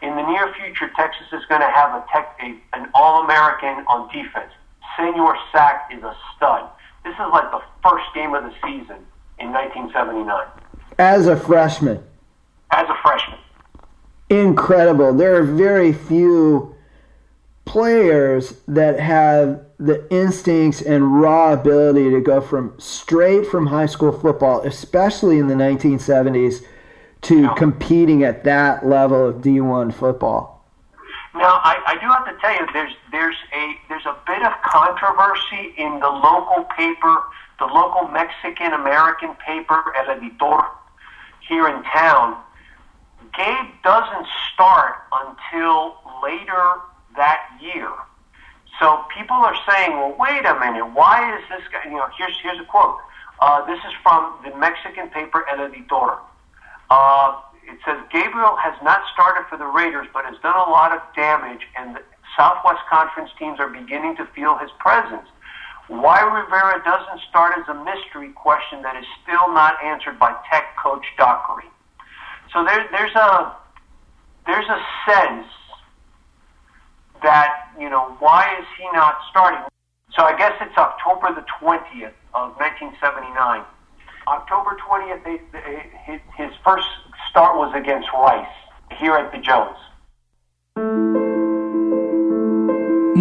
In 0.02 0.16
the 0.18 0.24
near 0.24 0.54
future, 0.54 0.92
Texas 0.98 1.28
is 1.32 1.46
going 1.48 1.62
to 1.62 1.72
have 1.74 1.96
a 1.96 2.06
tech, 2.12 2.38
a, 2.44 2.60
an 2.76 2.90
All-American 2.94 3.86
on 3.88 4.12
defense. 4.12 4.52
Senor 4.98 5.38
Sack 5.54 5.90
is 5.96 6.04
a 6.04 6.14
stud. 6.36 6.70
This 7.06 7.14
is 7.14 7.32
like 7.32 7.50
the 7.52 7.62
first 7.82 8.06
game 8.14 8.36
of 8.36 8.44
the 8.44 8.54
season 8.62 9.00
in 9.40 9.54
1979. 9.54 10.46
As 11.00 11.28
a 11.28 11.38
freshman. 11.38 12.04
As 12.72 12.86
a 12.90 12.96
freshman 13.02 13.40
incredible. 14.40 15.14
There 15.14 15.36
are 15.36 15.44
very 15.44 15.94
few 15.94 16.73
players 17.66 18.54
that 18.68 19.00
have 19.00 19.62
the 19.80 20.06
instincts 20.14 20.82
and 20.82 21.22
raw 21.22 21.54
ability 21.54 22.10
to 22.12 22.22
go 22.22 22.42
from 22.42 22.74
straight 22.78 23.46
from 23.48 23.68
high 23.68 23.86
school 23.86 24.12
football, 24.12 24.62
especially 24.62 25.40
in 25.40 25.48
the 25.48 25.56
1970s, 25.56 26.64
to 27.22 27.42
no. 27.42 27.54
competing 27.56 28.24
at 28.24 28.44
that 28.44 28.86
level 28.86 29.30
of 29.30 29.38
D1 29.38 29.94
football. 29.94 30.66
Now, 31.34 31.60
I, 31.64 31.82
I 31.88 31.94
do 31.96 32.08
have 32.08 32.26
to 32.26 32.40
tell 32.42 32.54
you, 32.54 32.68
there's 32.74 32.94
there's 33.12 33.36
a 33.54 33.76
there's 33.90 34.06
a 34.06 34.16
bit 34.28 34.44
of 34.44 34.54
controversy 34.64 35.74
in 35.78 36.00
the 36.00 36.10
local 36.10 36.66
paper, 36.78 37.24
the 37.60 37.66
local 37.66 38.08
Mexican 38.10 38.74
American 38.74 39.34
paper 39.36 39.82
El 39.96 40.12
Editor 40.12 40.62
here 41.48 41.68
in 41.68 41.84
town 41.84 42.38
Gabe 43.36 43.74
doesn't 43.84 44.28
start 44.54 44.96
until 45.12 45.98
later 46.22 46.82
that 47.16 47.42
year. 47.62 47.90
So 48.80 49.06
people 49.16 49.38
are 49.38 49.56
saying, 49.70 49.92
well, 49.92 50.16
wait 50.18 50.46
a 50.46 50.60
minute, 50.60 50.86
why 50.94 51.38
is 51.38 51.44
this 51.50 51.62
guy, 51.72 51.86
you 51.86 51.98
know, 51.98 52.08
here's, 52.18 52.36
here's 52.42 52.60
a 52.60 52.66
quote. 52.66 52.98
Uh, 53.40 53.66
this 53.66 53.80
is 53.80 53.94
from 54.02 54.34
the 54.44 54.56
Mexican 54.58 55.10
paper 55.10 55.46
El 55.50 55.62
Editor. 55.62 56.18
Uh, 56.90 57.40
it 57.66 57.80
says, 57.86 57.98
Gabriel 58.12 58.56
has 58.58 58.74
not 58.84 59.02
started 59.14 59.46
for 59.50 59.58
the 59.58 59.66
Raiders, 59.66 60.08
but 60.14 60.26
has 60.26 60.36
done 60.42 60.56
a 60.56 60.70
lot 60.70 60.92
of 60.92 61.02
damage, 61.16 61.62
and 61.78 61.96
the 61.96 62.02
Southwest 62.36 62.82
Conference 62.90 63.30
teams 63.38 63.60
are 63.60 63.70
beginning 63.70 64.16
to 64.18 64.26
feel 64.36 64.58
his 64.58 64.70
presence. 64.80 65.28
Why 65.88 66.22
Rivera 66.22 66.82
doesn't 66.84 67.22
start 67.30 67.58
is 67.60 67.66
a 67.68 67.74
mystery 67.84 68.32
question 68.34 68.82
that 68.84 68.96
is 68.96 69.06
still 69.22 69.54
not 69.54 69.82
answered 69.84 70.18
by 70.18 70.36
Tech 70.50 70.76
coach 70.82 71.06
Dockery. 71.18 71.70
So 72.54 72.64
there, 72.64 72.88
there's 72.92 73.16
a 73.16 73.56
there's 74.46 74.68
a 74.68 74.80
sense 75.08 75.48
that 77.24 77.70
you 77.80 77.90
know 77.90 78.16
why 78.20 78.56
is 78.60 78.66
he 78.78 78.86
not 78.94 79.18
starting? 79.30 79.62
So 80.16 80.24
I 80.24 80.38
guess 80.38 80.54
it's 80.62 80.78
October 80.78 81.34
the 81.34 81.46
20th 81.60 82.14
of 82.34 82.56
1979. 82.58 83.64
October 84.28 84.78
20th, 84.88 85.24
they, 85.26 85.42
they, 85.52 86.22
his, 86.38 86.52
first 86.64 86.88
start 87.30 87.58
was 87.58 87.74
against 87.76 88.08
Rice 88.14 88.48
here 89.00 89.16
at 89.16 89.32
the 89.32 89.40
Jones. 89.40 89.76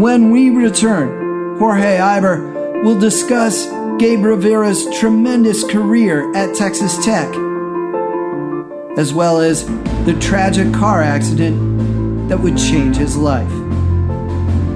When 0.00 0.30
we 0.30 0.50
return, 0.50 1.58
Jorge 1.58 1.96
Iber 1.98 2.84
will 2.84 2.98
discuss 2.98 3.66
Gabe 3.98 4.24
Rivera's 4.24 4.86
tremendous 4.98 5.64
career 5.64 6.34
at 6.36 6.54
Texas 6.54 7.02
Tech 7.04 7.34
as 8.96 9.14
well 9.14 9.40
as 9.40 9.66
the 10.04 10.16
tragic 10.20 10.72
car 10.74 11.00
accident 11.00 12.28
that 12.28 12.38
would 12.38 12.58
change 12.58 12.96
his 12.96 13.16
life. 13.16 13.61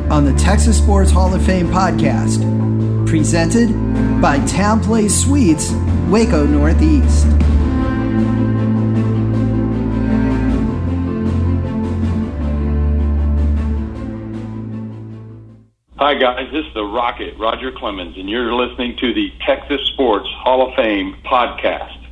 On 0.08 0.24
the 0.24 0.32
Texas 0.34 0.78
Sports 0.78 1.10
Hall 1.10 1.34
of 1.34 1.44
Fame 1.44 1.66
podcast, 1.66 2.38
presented 3.08 3.72
by 4.22 4.38
Town 4.46 4.80
Place 4.80 5.12
Suites, 5.12 5.72
Waco 6.08 6.46
Northeast. 6.46 7.26
Hi, 15.96 16.14
guys. 16.14 16.52
This 16.52 16.64
is 16.64 16.74
the 16.74 16.84
Rocket, 16.84 17.36
Roger 17.36 17.72
Clemens, 17.72 18.16
and 18.16 18.30
you're 18.30 18.54
listening 18.54 18.96
to 18.98 19.12
the 19.12 19.32
Texas 19.44 19.80
Sports 19.92 20.28
Hall 20.36 20.68
of 20.68 20.76
Fame 20.76 21.16
podcast. 21.24 22.06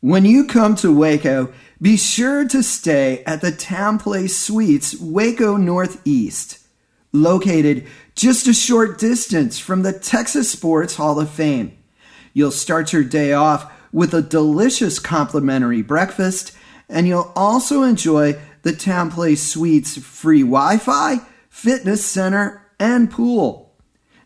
When 0.00 0.24
you 0.24 0.48
come 0.48 0.74
to 0.76 0.92
Waco, 0.92 1.52
be 1.80 1.96
sure 1.96 2.48
to 2.48 2.60
stay 2.60 3.22
at 3.24 3.40
the 3.40 3.52
Town 3.52 3.98
Place 3.98 4.36
Suites, 4.36 4.98
Waco 5.00 5.56
Northeast, 5.56 6.58
located 7.14 7.86
just 8.14 8.46
a 8.46 8.52
short 8.52 8.98
distance 8.98 9.58
from 9.58 9.82
the 9.82 9.98
Texas 9.98 10.50
Sports 10.50 10.96
Hall 10.96 11.18
of 11.18 11.30
Fame. 11.30 11.76
You'll 12.34 12.50
start 12.50 12.92
your 12.92 13.04
day 13.04 13.32
off 13.32 13.72
with 13.92 14.12
a 14.12 14.20
delicious 14.20 14.98
complimentary 14.98 15.80
breakfast, 15.80 16.52
and 16.88 17.08
you'll 17.08 17.32
also 17.34 17.82
enjoy 17.82 18.38
the 18.62 18.74
Town 18.74 19.10
Place 19.10 19.42
Suites 19.42 19.96
free 19.96 20.42
Wi 20.42 20.76
Fi, 20.76 21.20
fitness 21.48 22.04
center, 22.04 22.66
and 22.78 23.10
pool. 23.10 23.74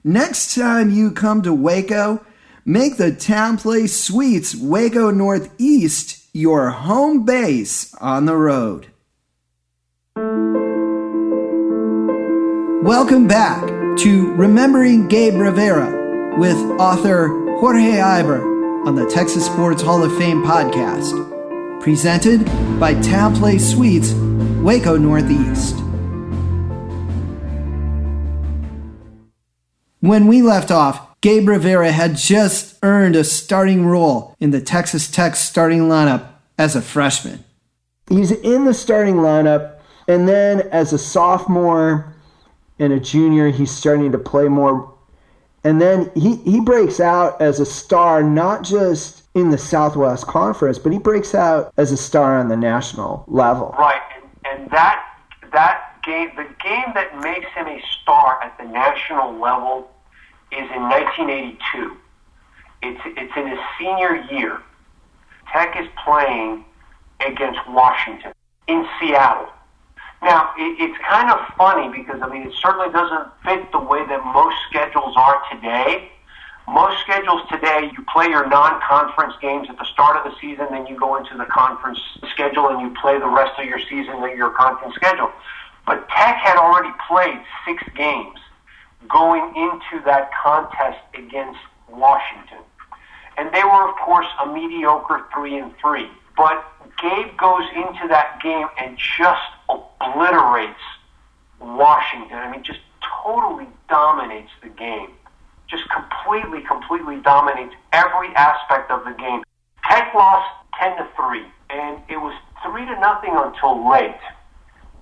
Next 0.03 0.55
time 0.55 0.91
you 0.91 1.13
come 1.13 1.43
to 1.43 1.53
Waco, 1.53 2.25
Make 2.69 2.99
the 2.99 3.13
Town 3.13 3.57
Place 3.57 3.99
Suites 3.99 4.55
Waco 4.55 5.11
Northeast 5.11 6.29
your 6.35 6.69
home 6.69 7.25
base 7.25 7.95
on 7.95 8.27
the 8.27 8.37
road. 8.37 8.89
Welcome 12.83 13.27
back 13.27 13.61
to 13.99 14.33
Remembering 14.35 15.09
Gabe 15.09 15.35
Rivera 15.35 16.39
with 16.39 16.57
author 16.79 17.27
Jorge 17.59 17.97
Iber 17.97 18.87
on 18.87 18.95
the 18.95 19.05
Texas 19.07 19.47
Sports 19.47 19.83
Hall 19.83 20.05
of 20.05 20.17
Fame 20.17 20.45
podcast, 20.45 21.83
presented 21.83 22.45
by 22.79 22.95
Place 23.35 23.69
Suites, 23.69 24.13
Waco 24.63 24.97
Northeast. 24.97 25.75
When 29.99 30.29
we 30.29 30.41
left 30.41 30.71
off, 30.71 31.21
Gabe 31.21 31.49
Rivera 31.49 31.91
had 31.91 32.15
just 32.15 32.79
earned 32.85 33.17
a 33.17 33.25
starting 33.25 33.87
role 33.87 34.37
in 34.39 34.53
the 34.53 34.61
Texas 34.61 35.11
Tech 35.11 35.35
starting 35.35 35.89
lineup 35.89 36.29
as 36.57 36.77
a 36.77 36.81
freshman. 36.81 37.43
He's 38.09 38.31
in 38.31 38.67
the 38.67 38.73
starting 38.73 39.17
lineup, 39.17 39.81
and 40.07 40.29
then 40.29 40.61
as 40.71 40.93
a 40.93 40.99
sophomore 40.99 42.15
and 42.79 42.93
a 42.93 43.01
junior, 43.01 43.51
he's 43.51 43.71
starting 43.71 44.13
to 44.13 44.19
play 44.19 44.49
more. 44.49 44.95
And 45.65 45.81
then 45.81 46.11
he, 46.15 46.37
he 46.37 46.61
breaks 46.61 47.01
out 47.01 47.41
as 47.41 47.61
a 47.61 47.67
star, 47.67 48.23
not 48.23 48.63
just 48.63 49.25
in 49.35 49.51
the 49.51 49.59
Southwest 49.59 50.27
Conference, 50.27 50.79
but 50.79 50.93
he 50.93 50.99
breaks 50.99 51.35
out 51.35 51.73
as 51.77 51.93
a 51.93 51.97
star 51.97 52.39
on 52.39 52.49
the 52.49 52.57
national 52.57 53.25
level. 53.27 53.75
Right, 53.79 54.01
and, 54.17 54.61
and 54.61 54.71
that 54.71 55.05
that 55.53 56.03
game, 56.05 56.31
the 56.37 56.45
game 56.63 56.93
that 56.95 57.19
makes 57.21 57.47
him 57.55 57.67
a 57.67 57.83
star 58.03 58.43
at 58.43 58.57
the 58.59 58.65
national 58.65 59.39
level, 59.39 59.91
is 60.53 60.69
in 60.75 60.83
1982. 60.83 61.97
It's 62.83 63.01
it's 63.05 63.33
in 63.37 63.49
his 63.49 63.59
senior 63.79 64.17
year. 64.31 64.63
Tech 65.53 65.77
is 65.79 65.89
playing 66.05 66.65
against 67.21 67.59
Washington 67.69 68.33
in 68.69 68.87
Seattle. 69.01 69.49
Now, 70.23 70.51
it, 70.59 70.81
it's 70.81 70.99
kind 71.09 71.31
of 71.31 71.39
funny 71.57 71.89
because, 71.97 72.21
I 72.23 72.29
mean, 72.29 72.43
it 72.43 72.53
certainly 72.61 72.91
doesn't 72.93 73.29
fit 73.45 73.71
the 73.73 73.79
way 73.79 74.05
that 74.07 74.25
most 74.35 74.57
schedules 74.69 75.15
are 75.17 75.43
today. 75.51 76.11
Most 76.67 77.01
schedules 77.01 77.43
today, 77.51 77.91
you 77.97 78.05
play 78.13 78.27
your 78.27 78.47
non-conference 78.47 79.35
games 79.41 79.69
at 79.71 79.79
the 79.79 79.87
start 79.87 80.17
of 80.17 80.31
the 80.31 80.39
season, 80.39 80.67
then 80.71 80.87
you 80.87 80.99
go 80.99 81.17
into 81.17 81.37
the 81.37 81.47
conference 81.47 81.99
schedule 82.31 82.69
and 82.69 82.81
you 82.81 82.95
play 83.01 83.19
the 83.19 83.29
rest 83.29 83.59
of 83.59 83.65
your 83.65 83.81
season 83.81 84.23
at 84.23 84.37
your 84.37 84.51
conference 84.51 84.95
schedule. 84.95 85.31
But 85.87 86.07
Tech 86.11 86.37
had 86.37 86.59
already 86.59 86.91
played 87.09 87.41
six 87.65 87.83
games 87.97 88.39
going 89.09 89.57
into 89.57 90.05
that 90.05 90.31
contest 90.35 90.99
against 91.15 91.61
Washington. 91.89 92.59
And 93.39 93.55
they 93.55 93.63
were, 93.65 93.89
of 93.89 93.97
course, 93.97 94.27
a 94.43 94.47
mediocre 94.53 95.25
three 95.33 95.57
and 95.57 95.73
three. 95.81 96.09
But 96.37 96.63
Gabe 97.01 97.37
goes 97.37 97.65
into 97.75 98.09
that 98.09 98.41
game 98.43 98.67
and 98.79 98.99
just 98.99 99.43
obliterates 99.69 100.81
Washington. 101.61 102.37
I 102.37 102.51
mean, 102.51 102.63
just 102.63 102.81
totally 103.23 103.67
dominates 103.89 104.51
the 104.63 104.69
game. 104.69 105.11
Just 105.69 105.85
completely, 105.91 106.63
completely 106.63 107.21
dominates 107.21 107.75
every 107.93 108.29
aspect 108.35 108.91
of 108.91 109.05
the 109.05 109.13
game. 109.13 109.43
Tech 109.85 110.13
lost 110.15 110.49
10 110.81 110.97
to 110.97 111.09
3, 111.17 111.45
and 111.71 111.99
it 112.09 112.17
was 112.17 112.35
3 112.65 112.87
to 112.87 113.01
nothing 113.01 113.33
until 113.35 113.89
late. 113.91 114.21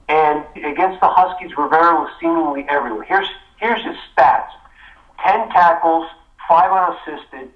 And 0.09 0.45
against 0.57 1.01
the 1.01 1.09
Huskies, 1.09 1.57
Rivera 1.57 1.95
was 1.95 2.11
seemingly 2.21 2.65
everywhere. 2.69 3.05
Here's, 3.05 3.29
here's 3.59 3.85
his 3.85 3.97
stats 4.13 4.51
10 5.25 5.49
tackles, 5.51 6.07
5 6.49 6.71
unassisted, 6.71 7.51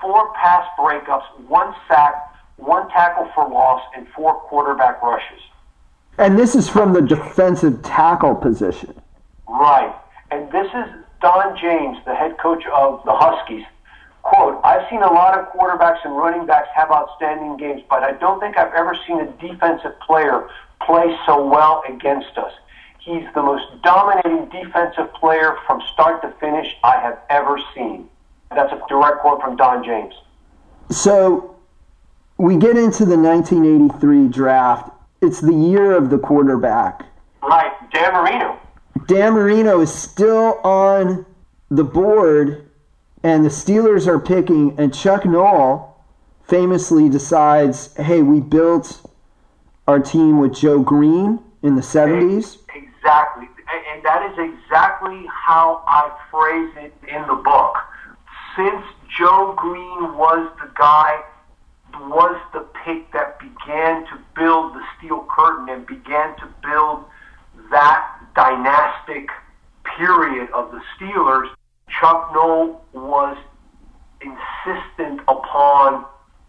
4 0.00 0.32
pass 0.34 0.66
breakups, 0.78 1.24
1 1.48 1.74
sack, 1.88 2.29
one 2.60 2.88
tackle 2.90 3.30
for 3.34 3.48
loss, 3.48 3.82
and 3.96 4.06
four 4.08 4.34
quarterback 4.34 5.02
rushes. 5.02 5.40
And 6.18 6.38
this 6.38 6.54
is 6.54 6.68
from 6.68 6.92
the 6.92 7.00
defensive 7.00 7.82
tackle 7.82 8.34
position. 8.34 8.94
Right. 9.48 9.94
And 10.30 10.50
this 10.52 10.66
is 10.66 11.04
Don 11.20 11.58
James, 11.58 11.98
the 12.04 12.14
head 12.14 12.38
coach 12.38 12.64
of 12.72 13.02
the 13.04 13.12
Huskies. 13.12 13.64
Quote, 14.22 14.60
I've 14.64 14.88
seen 14.90 15.02
a 15.02 15.12
lot 15.12 15.38
of 15.38 15.46
quarterbacks 15.48 16.04
and 16.04 16.16
running 16.16 16.46
backs 16.46 16.68
have 16.74 16.90
outstanding 16.90 17.56
games, 17.56 17.82
but 17.88 18.02
I 18.02 18.12
don't 18.12 18.38
think 18.38 18.58
I've 18.58 18.72
ever 18.74 18.96
seen 19.06 19.20
a 19.20 19.26
defensive 19.40 19.98
player 20.00 20.48
play 20.82 21.16
so 21.26 21.46
well 21.46 21.82
against 21.88 22.36
us. 22.36 22.52
He's 22.98 23.24
the 23.34 23.42
most 23.42 23.64
dominating 23.82 24.50
defensive 24.50 25.12
player 25.14 25.56
from 25.66 25.80
start 25.92 26.20
to 26.22 26.32
finish 26.38 26.76
I 26.84 27.00
have 27.00 27.18
ever 27.30 27.58
seen. 27.74 28.08
That's 28.50 28.72
a 28.72 28.82
direct 28.88 29.20
quote 29.20 29.40
from 29.40 29.56
Don 29.56 29.82
James. 29.82 30.14
So 30.90 31.56
we 32.40 32.56
get 32.56 32.74
into 32.78 33.04
the 33.04 33.18
1983 33.18 34.28
draft. 34.28 34.90
It's 35.20 35.42
the 35.42 35.52
year 35.52 35.92
of 35.92 36.08
the 36.08 36.16
quarterback. 36.18 37.04
Right, 37.42 37.70
Dan 37.92 38.14
Marino. 38.14 38.58
Dan 39.06 39.34
Marino 39.34 39.80
is 39.82 39.92
still 39.92 40.58
on 40.64 41.26
the 41.70 41.84
board, 41.84 42.66
and 43.22 43.44
the 43.44 43.50
Steelers 43.50 44.06
are 44.06 44.18
picking, 44.18 44.74
and 44.78 44.94
Chuck 44.94 45.26
Noll 45.26 46.02
famously 46.48 47.10
decides, 47.10 47.94
hey, 47.96 48.22
we 48.22 48.40
built 48.40 49.02
our 49.86 50.00
team 50.00 50.40
with 50.40 50.54
Joe 50.54 50.80
Greene 50.80 51.40
in 51.62 51.74
the 51.74 51.82
70s. 51.82 52.56
Exactly. 52.74 53.48
And 53.92 54.02
that 54.02 54.32
is 54.32 54.38
exactly 54.38 55.26
how 55.28 55.84
I 55.86 56.10
phrase 56.30 56.86
it 56.86 56.94
in 57.06 57.20
the 57.26 57.34
book. 57.34 57.76
Since 58.56 58.82
Joe 59.18 59.54
Greene 59.58 60.16
was 60.16 60.50
the 60.58 60.70
guy 60.74 61.22
was 61.94 62.40
the 62.52 62.66
pick 62.84 63.12
that 63.12 63.38
began 63.38 64.04
to 64.06 64.18
build 64.36 64.74
the 64.74 64.82
steel 64.96 65.26
curtain 65.28 65.68
and 65.68 65.86
began 65.86 66.36
to 66.36 66.48
build 66.62 67.04
that 67.70 68.20
dynastic 68.34 69.28
period 69.96 70.50
of 70.52 70.70
the 70.70 70.80
Steelers. 70.96 71.48
Chuck 72.00 72.30
Noll 72.34 72.84
was 72.92 73.36
insistent 74.20 75.20
upon 75.28 76.04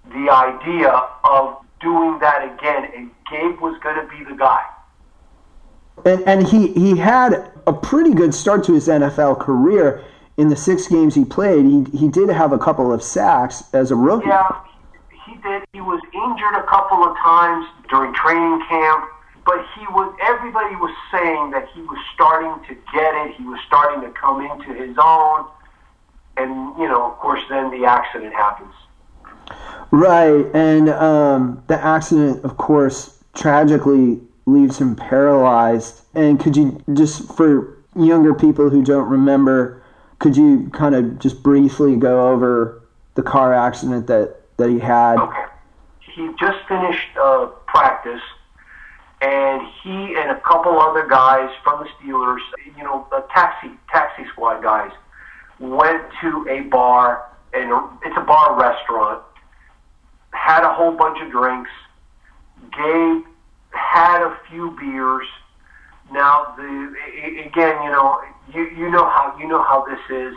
the 0.09 0.29
idea 0.31 0.89
of 1.23 1.57
doing 1.79 2.19
that 2.19 2.43
again, 2.53 2.89
and 2.95 3.11
Gabe 3.29 3.59
was 3.59 3.79
going 3.81 3.95
to 3.95 4.07
be 4.07 4.23
the 4.23 4.35
guy. 4.35 4.61
And, 6.05 6.23
and 6.27 6.47
he, 6.47 6.73
he 6.73 6.97
had 6.97 7.51
a 7.67 7.73
pretty 7.73 8.13
good 8.13 8.33
start 8.33 8.63
to 8.65 8.73
his 8.73 8.87
NFL 8.87 9.39
career. 9.39 10.03
In 10.37 10.47
the 10.47 10.55
six 10.55 10.87
games 10.87 11.13
he 11.13 11.25
played, 11.25 11.65
he, 11.65 11.83
he 11.97 12.07
did 12.07 12.29
have 12.29 12.51
a 12.51 12.57
couple 12.57 12.91
of 12.91 13.03
sacks 13.03 13.63
as 13.73 13.91
a 13.91 13.95
rookie. 13.95 14.27
Yeah, 14.27 14.49
he. 15.43 15.59
He 15.73 15.81
was 15.81 16.01
injured 16.13 16.55
a 16.55 16.67
couple 16.67 17.03
of 17.03 17.15
times 17.17 17.67
during 17.89 18.13
training 18.13 18.63
camp, 18.67 19.05
but 19.45 19.65
he 19.75 19.85
was. 19.87 20.15
Everybody 20.21 20.75
was 20.75 20.95
saying 21.11 21.51
that 21.51 21.67
he 21.73 21.81
was 21.81 21.99
starting 22.13 22.53
to 22.67 22.75
get 22.93 23.13
it. 23.25 23.35
He 23.35 23.43
was 23.43 23.59
starting 23.67 24.01
to 24.01 24.09
come 24.11 24.41
into 24.41 24.73
his 24.73 24.95
own, 25.01 25.45
and 26.37 26.77
you 26.79 26.87
know, 26.87 27.11
of 27.11 27.17
course, 27.19 27.41
then 27.49 27.71
the 27.71 27.85
accident 27.85 28.33
happens. 28.33 28.73
Right, 29.91 30.45
and 30.53 30.89
um, 30.89 31.63
the 31.67 31.83
accident, 31.83 32.45
of 32.45 32.57
course, 32.57 33.21
tragically 33.33 34.21
leaves 34.45 34.79
him 34.79 34.95
paralyzed. 34.95 36.03
And 36.15 36.39
could 36.39 36.55
you 36.55 36.81
just, 36.93 37.33
for 37.35 37.77
younger 37.95 38.33
people 38.33 38.69
who 38.69 38.83
don't 38.83 39.09
remember, 39.09 39.83
could 40.19 40.37
you 40.37 40.69
kind 40.73 40.95
of 40.95 41.19
just 41.19 41.43
briefly 41.43 41.95
go 41.95 42.29
over 42.29 42.81
the 43.15 43.21
car 43.21 43.53
accident 43.53 44.07
that 44.07 44.40
that 44.61 44.69
he 44.69 44.79
had. 44.79 45.17
Okay. 45.17 45.45
He 45.99 46.29
just 46.39 46.59
finished 46.67 47.17
uh, 47.19 47.47
practice, 47.67 48.21
and 49.21 49.61
he 49.81 50.15
and 50.15 50.31
a 50.31 50.39
couple 50.41 50.79
other 50.79 51.07
guys 51.07 51.49
from 51.63 51.83
the 51.83 51.89
Steelers, 51.95 52.41
you 52.77 52.83
know, 52.83 53.07
the 53.09 53.25
taxi 53.33 53.71
taxi 53.89 54.23
squad 54.31 54.61
guys, 54.61 54.91
went 55.59 56.03
to 56.21 56.45
a 56.49 56.61
bar, 56.69 57.29
and 57.53 57.71
it's 58.05 58.17
a 58.17 58.21
bar 58.21 58.59
restaurant. 58.59 59.23
Had 60.31 60.63
a 60.63 60.73
whole 60.73 60.91
bunch 60.91 61.21
of 61.21 61.31
drinks. 61.31 61.71
Gabe 62.71 63.23
had 63.71 64.21
a 64.21 64.37
few 64.49 64.71
beers. 64.79 65.27
Now, 66.11 66.53
the 66.57 66.93
again, 67.45 67.81
you 67.83 67.91
know, 67.91 68.21
you 68.53 68.69
you 68.77 68.89
know 68.91 69.05
how 69.05 69.35
you 69.39 69.47
know 69.47 69.63
how 69.63 69.85
this 69.85 69.99
is. 70.09 70.35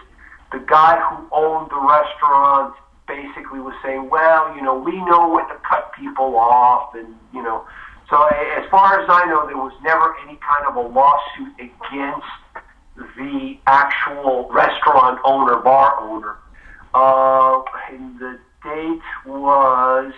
The 0.53 0.61
guy 0.61 1.01
who 1.01 1.27
owned 1.33 1.71
the 1.71 1.81
restaurant 1.81 2.75
basically 3.07 3.61
was 3.61 3.75
saying, 3.83 4.09
well, 4.11 4.55
you 4.55 4.62
know, 4.62 4.79
we 4.79 4.93
know 5.05 5.29
when 5.29 5.47
to 5.49 5.57
cut 5.69 5.93
people 5.93 6.37
off, 6.37 6.95
and 6.95 7.14
you 7.33 7.43
know, 7.43 7.67
so 8.11 8.23
as 8.25 8.69
far 8.71 9.01
as 9.01 9.07
I 9.09 9.25
know, 9.27 9.47
there 9.47 9.57
was 9.57 9.73
never 9.83 10.14
any 10.27 10.38
kind 10.38 10.67
of 10.69 10.77
a 10.77 10.88
lawsuit 10.88 11.55
against 11.59 12.27
the 13.17 13.59
actual 13.67 14.49
restaurant 14.51 15.21
owner, 15.25 15.57
bar 15.57 16.01
owner. 16.01 16.37
Uh, 16.95 17.62
and 17.90 18.19
the 18.21 18.38
date 18.62 19.03
was 19.27 20.12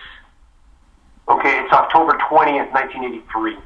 okay. 1.29 1.61
It's 1.64 1.72
October 1.72 2.18
twentieth, 2.29 2.72
nineteen 2.75 3.05
eighty-three, 3.05 3.57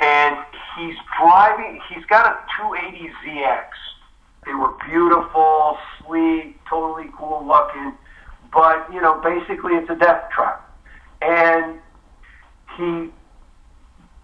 and 0.00 0.36
he's 0.76 0.96
driving. 1.18 1.80
He's 1.94 2.04
got 2.06 2.26
a 2.26 2.38
280 2.60 3.12
ZX. 3.24 3.66
They 4.44 4.52
were 4.52 4.72
beautiful, 4.86 5.78
sleek, 6.00 6.58
totally 6.68 7.10
cool 7.16 7.46
looking 7.46 7.94
but 8.54 8.90
you 8.92 9.00
know, 9.00 9.20
basically 9.20 9.74
it's 9.74 9.90
a 9.90 9.96
death 9.96 10.30
trap. 10.30 10.60
And 11.20 11.80
he 12.76 13.10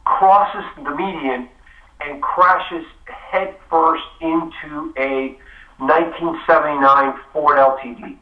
crosses 0.05 0.65
the 0.77 0.91
median 0.91 1.49
and 2.01 2.23
crashes 2.23 2.87
headfirst 3.07 4.05
into 4.21 4.95
a 4.97 5.37
1979 5.79 7.15
Ford 7.33 7.59
LTD, 7.59 8.17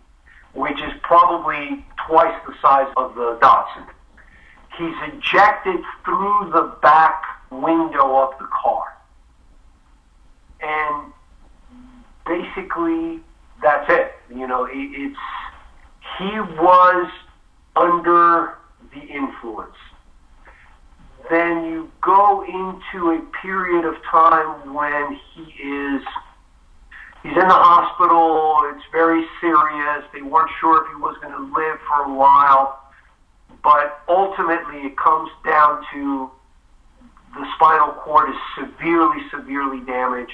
which 0.54 0.80
is 0.80 0.92
probably 1.02 1.84
twice 2.06 2.34
the 2.46 2.54
size 2.62 2.92
of 2.96 3.14
the 3.14 3.38
Datsun. 3.40 3.86
He's 4.76 4.94
ejected 5.12 5.80
through 6.04 6.50
the 6.52 6.76
back 6.82 7.22
window 7.50 8.16
of 8.16 8.38
the 8.38 8.46
car. 8.46 8.96
And 10.60 11.12
basically, 12.26 13.20
that's 13.62 13.90
it. 13.90 14.12
You 14.34 14.46
know, 14.46 14.68
it's 14.70 15.18
he 16.18 16.40
was 16.40 17.10
under 17.76 18.54
the 18.92 19.00
influence. 19.00 19.76
Then 21.30 21.64
you 21.64 21.90
go 22.00 22.42
into 22.42 23.10
a 23.10 23.20
period 23.40 23.84
of 23.84 23.94
time 24.10 24.74
when 24.74 25.18
he 25.34 25.42
is 25.42 26.02
he's 27.22 27.32
in 27.32 27.48
the 27.48 27.48
hospital. 27.48 28.62
It's 28.74 28.84
very 28.90 29.24
serious. 29.40 30.04
They 30.12 30.22
weren't 30.22 30.50
sure 30.60 30.84
if 30.84 30.88
he 30.88 30.96
was 31.00 31.16
going 31.22 31.34
to 31.34 31.54
live 31.54 31.78
for 31.86 32.04
a 32.04 32.14
while, 32.14 32.80
but 33.62 34.00
ultimately 34.08 34.78
it 34.86 34.96
comes 34.96 35.30
down 35.44 35.84
to 35.92 36.30
the 37.34 37.46
spinal 37.54 37.92
cord 37.92 38.30
is 38.30 38.36
severely, 38.56 39.22
severely 39.30 39.80
damaged, 39.84 40.32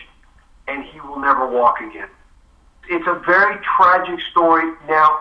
and 0.69 0.85
he 0.85 1.01
will 1.01 1.19
never 1.19 1.51
walk 1.51 1.81
again. 1.81 2.09
It's 2.89 3.07
a 3.07 3.21
very 3.27 3.59
tragic 3.77 4.21
story. 4.31 4.73
Now, 4.89 5.19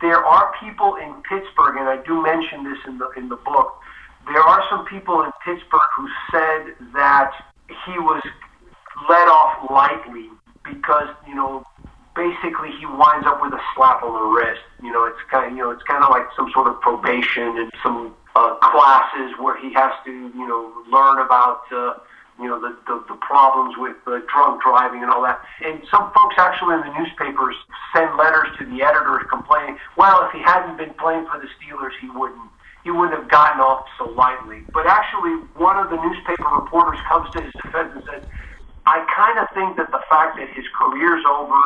there 0.00 0.24
are 0.24 0.52
people 0.60 0.96
in 0.96 1.14
Pittsburgh, 1.22 1.76
and 1.76 1.88
I 1.88 2.02
do 2.04 2.22
mention 2.22 2.64
this 2.64 2.78
in 2.86 2.98
the 2.98 3.08
in 3.16 3.28
the 3.28 3.36
book. 3.36 3.80
There 4.26 4.42
are 4.42 4.62
some 4.68 4.84
people 4.86 5.22
in 5.22 5.30
Pittsburgh 5.44 5.90
who 5.96 6.08
said 6.30 6.74
that 6.94 7.30
he 7.86 7.98
was 7.98 8.22
let 9.08 9.28
off 9.28 9.70
lightly 9.70 10.28
because 10.64 11.08
you 11.26 11.34
know 11.34 11.64
basically 12.14 12.70
he 12.78 12.86
winds 12.86 13.26
up 13.26 13.40
with 13.42 13.52
a 13.52 13.60
slap 13.74 14.02
on 14.02 14.12
the 14.12 14.26
wrist. 14.34 14.62
You 14.82 14.92
know, 14.92 15.04
it's 15.04 15.20
kind 15.30 15.46
of, 15.50 15.56
you 15.56 15.62
know 15.62 15.70
it's 15.70 15.82
kind 15.84 16.02
of 16.02 16.10
like 16.10 16.26
some 16.36 16.50
sort 16.52 16.66
of 16.66 16.80
probation 16.80 17.56
and 17.58 17.70
some 17.82 18.14
uh, 18.34 18.56
classes 18.56 19.32
where 19.38 19.56
he 19.60 19.72
has 19.74 19.92
to 20.04 20.10
you 20.10 20.46
know 20.46 20.72
learn 20.90 21.24
about. 21.24 21.62
Uh, 21.72 21.94
you 22.38 22.48
know, 22.48 22.60
the, 22.60 22.76
the, 22.86 23.04
the 23.08 23.18
problems 23.20 23.74
with 23.78 23.96
uh, 24.06 24.20
drunk 24.28 24.62
driving 24.62 25.02
and 25.02 25.10
all 25.10 25.22
that. 25.22 25.40
And 25.64 25.80
some 25.90 26.12
folks 26.12 26.36
actually 26.36 26.74
in 26.74 26.80
the 26.80 26.94
newspapers 26.98 27.56
send 27.94 28.16
letters 28.16 28.48
to 28.58 28.64
the 28.66 28.82
editors 28.82 29.24
complaining, 29.30 29.78
well, 29.96 30.26
if 30.26 30.32
he 30.32 30.40
hadn't 30.40 30.76
been 30.76 30.92
playing 30.94 31.26
for 31.26 31.40
the 31.40 31.48
Steelers, 31.56 31.92
he 32.00 32.10
wouldn't 32.10 32.50
he 32.84 32.92
wouldn't 32.92 33.18
have 33.18 33.28
gotten 33.28 33.60
off 33.60 33.84
so 33.98 34.06
lightly. 34.14 34.62
But 34.72 34.86
actually, 34.86 35.42
one 35.58 35.76
of 35.76 35.90
the 35.90 35.96
newspaper 35.96 36.46
reporters 36.54 37.00
comes 37.08 37.28
to 37.34 37.42
his 37.42 37.52
defense 37.54 37.90
and 37.96 38.04
says, 38.06 38.22
I 38.86 39.02
kind 39.10 39.42
of 39.42 39.50
think 39.50 39.76
that 39.76 39.90
the 39.90 39.98
fact 40.08 40.38
that 40.38 40.46
his 40.54 40.64
career's 40.78 41.24
over 41.26 41.58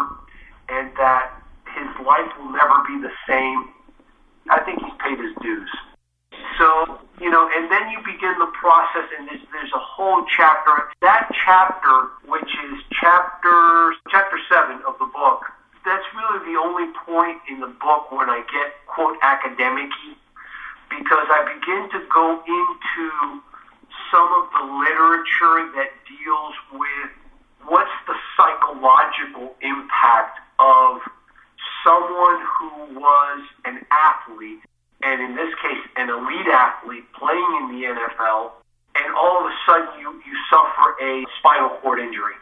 and 0.70 0.88
that 0.96 1.36
his 1.76 2.06
life 2.06 2.32
will 2.40 2.48
never 2.56 2.80
be 2.88 3.04
the 3.04 3.12
same, 3.28 3.68
I 4.48 4.64
think 4.64 4.80
he's 4.80 4.96
paid 4.96 5.20
his 5.20 5.36
dues. 5.42 5.68
So, 6.56 6.98
you 7.20 7.28
know, 7.28 7.48
and 7.52 7.70
then 7.70 7.90
you 7.92 7.98
begin 8.00 8.34
the 8.40 8.50
process, 8.56 9.04
and 9.18 9.28
there's, 9.28 9.44
there's 9.52 9.72
a 9.76 9.78
whole 9.78 10.24
chapter. 10.36 10.88
That 11.02 11.28
chapter, 11.44 12.08
which 12.24 12.48
is 12.48 12.80
chapter 12.96 13.92
chapter 14.08 14.40
seven 14.48 14.80
of 14.88 14.96
the 14.98 15.06
book, 15.12 15.44
that's 15.84 16.04
really 16.16 16.52
the 16.52 16.58
only 16.58 16.88
point 17.04 17.38
in 17.48 17.60
the 17.60 17.72
book 17.80 18.10
when 18.10 18.28
I 18.28 18.40
get 18.48 18.72
quote 18.86 19.16
academic 19.22 19.92
because 20.88 21.28
I 21.28 21.44
begin 21.44 21.88
to 21.92 22.00
go 22.08 22.40
into 22.40 23.06
some 24.10 24.28
of 24.40 24.48
the 24.56 24.64
literature 24.80 25.70
that 25.76 25.92
deals 26.08 26.54
with 26.72 27.10
what's 27.68 27.96
the 28.08 28.16
psychological 28.36 29.54
impact 29.60 30.40
of 30.58 31.00
someone 31.84 32.40
who 32.44 33.00
was 33.00 33.40
an 33.64 33.84
athlete 33.90 34.60
and 35.02 35.22
in 35.22 35.36
this 35.36 35.52
case, 35.64 35.80
an 35.96 36.10
elite 36.10 36.48
athlete 36.52 37.08
playing 37.16 37.50
in 37.62 37.66
the 37.72 37.88
NFL, 37.88 38.52
and 38.96 39.08
all 39.16 39.40
of 39.40 39.46
a 39.48 39.54
sudden 39.64 39.88
you, 40.00 40.12
you 40.26 40.34
suffer 40.52 40.96
a 41.00 41.24
spinal 41.38 41.72
cord 41.80 42.00
injury. 42.00 42.36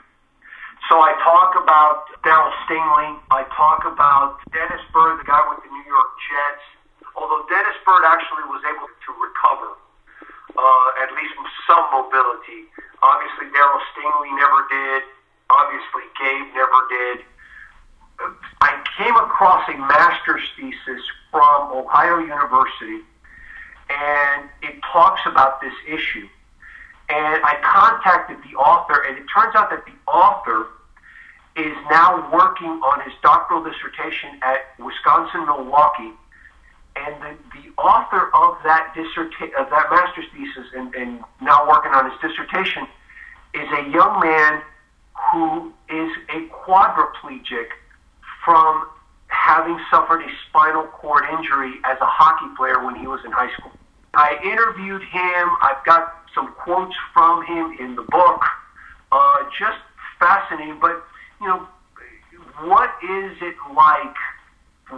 So 0.89 0.99
I 0.99 1.13
talk 1.21 1.55
about 1.55 2.09
Darryl 2.25 2.51
Stingley. 2.65 3.21
I 3.31 3.45
talk 3.53 3.85
about 3.85 4.41
Dennis 4.51 4.81
Byrd, 4.91 5.21
the 5.21 5.27
guy 5.29 5.43
with 5.53 5.61
the 5.63 5.71
New 5.71 5.87
York 5.87 6.11
Jets. 6.17 6.65
Although 7.13 7.45
Dennis 7.47 7.77
Byrd 7.85 8.09
actually 8.09 8.47
was 8.49 8.65
able 8.65 8.89
to 8.89 9.11
recover 9.21 9.77
uh, 10.57 11.03
at 11.05 11.13
least 11.15 11.37
some 11.69 11.85
mobility. 11.93 12.67
Obviously, 13.05 13.53
Darryl 13.55 13.83
Stingley 13.95 14.33
never 14.35 14.61
did. 14.67 15.03
Obviously, 15.53 16.05
Gabe 16.19 16.51
never 16.57 16.81
did. 16.91 17.19
I 18.61 18.83
came 18.97 19.15
across 19.17 19.69
a 19.69 19.77
master's 19.77 20.43
thesis 20.57 21.03
from 21.31 21.73
Ohio 21.73 22.19
University, 22.19 23.01
and 23.89 24.49
it 24.63 24.81
talks 24.93 25.21
about 25.27 25.61
this 25.61 25.75
issue. 25.87 26.29
And 27.09 27.43
I 27.43 27.57
contacted 27.63 28.39
the 28.51 28.57
author, 28.57 29.03
and 29.07 29.17
it 29.17 29.25
turns 29.35 29.55
out 29.55 29.71
that 29.71 29.85
the 29.87 30.11
author 30.11 30.67
is 31.57 31.75
now 31.91 32.31
working 32.33 32.69
on 32.69 33.01
his 33.03 33.13
doctoral 33.23 33.65
dissertation 33.65 34.39
at 34.43 34.79
Wisconsin 34.79 35.47
Milwaukee. 35.47 36.13
And 36.97 37.15
the, 37.23 37.37
the 37.55 37.81
author 37.81 38.31
of 38.35 38.59
that 38.65 38.93
disserta- 38.95 39.55
of 39.55 39.71
that 39.71 39.87
master's 39.91 40.27
thesis, 40.35 40.67
and, 40.75 40.95
and 40.95 41.23
now 41.41 41.69
working 41.69 41.93
on 41.93 42.11
his 42.11 42.19
dissertation, 42.21 42.87
is 43.55 43.69
a 43.73 43.89
young 43.91 44.21
man 44.21 44.63
who 45.33 45.73
is 45.89 46.11
a 46.29 46.49
quadriplegic 46.53 47.69
from 48.49 48.89
having 49.27 49.79
suffered 49.91 50.23
a 50.23 50.31
spinal 50.49 50.85
cord 50.85 51.23
injury 51.37 51.75
as 51.85 51.99
a 52.01 52.09
hockey 52.09 52.49
player 52.57 52.83
when 52.83 52.97
he 52.97 53.07
was 53.07 53.21
in 53.27 53.31
high 53.31 53.53
school. 53.61 53.71
I 54.15 54.41
interviewed 54.41 55.03
him. 55.03 55.45
I've 55.61 55.85
got 55.85 56.25
some 56.35 56.55
quotes 56.57 56.97
from 57.13 57.45
him 57.45 57.77
in 57.79 57.95
the 57.95 58.09
book. 58.09 58.41
Uh, 59.13 59.45
just 59.61 59.77
fascinating. 60.19 60.79
But, 60.81 61.05
you 61.43 61.49
know, 61.49 61.69
what 62.65 62.89
is 63.05 63.37
it 63.45 63.55
like 63.77 64.17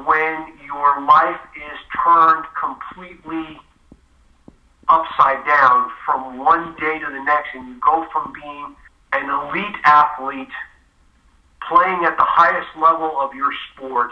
when 0.07 0.55
your 0.65 1.03
life 1.03 1.43
is 1.59 1.79
turned 2.07 2.47
completely 2.55 3.59
upside 4.87 5.45
down 5.45 5.91
from 6.07 6.39
one 6.39 6.77
day 6.79 7.01
to 7.01 7.07
the 7.07 7.23
next 7.27 7.51
and 7.55 7.67
you 7.67 7.81
go 7.83 8.07
from 8.13 8.33
being 8.33 8.77
an 9.13 9.27
elite 9.27 9.77
athlete 9.83 10.55
playing 11.71 12.05
at 12.05 12.17
the 12.19 12.27
highest 12.27 12.69
level 12.77 13.15
of 13.21 13.33
your 13.33 13.53
sport 13.73 14.11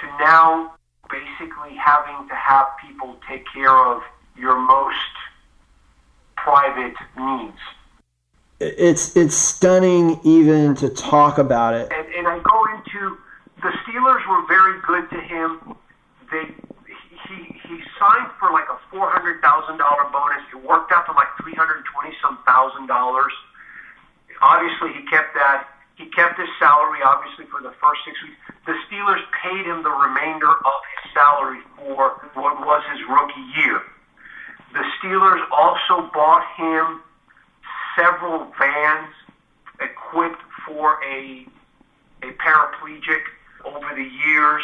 to 0.00 0.06
now 0.20 0.74
basically 1.08 1.74
having 1.74 2.28
to 2.28 2.34
have 2.34 2.66
people 2.84 3.16
take 3.28 3.44
care 3.52 3.74
of 3.74 4.02
your 4.36 4.56
most 4.56 5.12
private 6.36 6.94
needs. 7.16 7.58
It's 8.60 9.16
it's 9.16 9.34
stunning 9.34 10.20
even 10.24 10.74
to 10.76 10.88
talk 10.88 11.38
about 11.38 11.74
it. 11.74 11.90
And, 11.92 12.06
and 12.14 12.28
I 12.28 12.38
go 12.40 12.58
into 12.76 13.18
the 13.62 13.72
Steelers 13.84 14.22
were 14.28 14.46
very 14.46 14.80
good 14.86 15.08
to 15.10 15.20
him. 15.20 15.76
They 16.30 16.44
he 17.28 17.36
he 17.68 17.80
signed 17.98 18.30
for 18.38 18.52
like 18.52 18.68
a 18.68 18.78
four 18.90 19.08
hundred 19.10 19.40
thousand 19.40 19.78
dollar 19.78 20.04
bonus. 20.12 20.44
It 20.52 20.62
worked 20.62 20.92
out 20.92 21.06
to 21.06 21.12
like 21.12 21.28
three 21.40 21.54
hundred 21.54 21.84
twenty 21.92 22.16
some 22.22 22.38
thousand 22.46 22.86
dollars. 22.86 23.32
Obviously, 24.40 24.92
he 24.92 25.08
kept 25.08 25.34
that 25.34 25.68
he 25.96 26.06
kept 26.06 26.38
his 26.38 26.48
salary, 26.58 27.00
obviously, 27.04 27.46
for 27.46 27.60
the 27.60 27.72
first 27.80 28.00
six 28.04 28.16
weeks. 28.22 28.36
The 28.66 28.76
Steelers 28.86 29.24
paid 29.42 29.64
him 29.66 29.82
the 29.82 29.90
remainder 29.90 30.50
of 30.50 30.80
his 30.92 31.12
salary 31.12 31.60
for 31.76 32.20
what 32.34 32.60
was 32.60 32.82
his 32.92 33.00
rookie 33.08 33.48
year. 33.56 33.80
The 34.72 34.84
Steelers 35.00 35.40
also 35.50 36.10
bought 36.12 36.44
him 36.56 37.00
several 37.96 38.52
vans 38.58 39.12
equipped 39.80 40.42
for 40.66 41.02
a 41.04 41.46
a 42.22 42.32
paraplegic 42.32 43.22
over 43.64 43.94
the 43.94 44.08
years. 44.26 44.62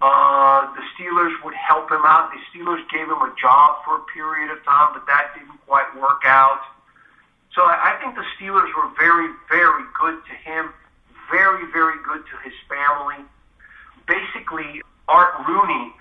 Uh, 0.00 0.72
the 0.74 0.82
Steelers 0.92 1.32
would 1.42 1.54
help 1.54 1.90
him 1.90 2.04
out. 2.04 2.30
The 2.32 2.40
Steelers 2.52 2.84
gave 2.90 3.08
him 3.08 3.20
a 3.20 3.34
job 3.40 3.76
for 3.84 3.96
a 3.96 4.04
period 4.12 4.50
of 4.52 4.62
time, 4.64 4.92
but 4.92 5.06
that 5.06 5.32
didn't 5.34 5.58
quite 5.66 5.88
work 5.96 6.22
out. 6.24 6.60
So 7.56 7.62
I 7.64 7.96
think 8.02 8.14
the 8.14 8.24
Steelers 8.36 8.68
were 8.76 8.92
very, 9.00 9.32
very 9.48 9.84
good 9.98 10.20
to 10.28 10.34
him, 10.44 10.74
very, 11.32 11.64
very 11.72 11.96
good 12.04 12.20
to 12.28 12.36
his 12.44 12.52
family. 12.68 13.24
Basically, 14.06 14.82
Art 15.08 15.32
Rooney 15.48 15.94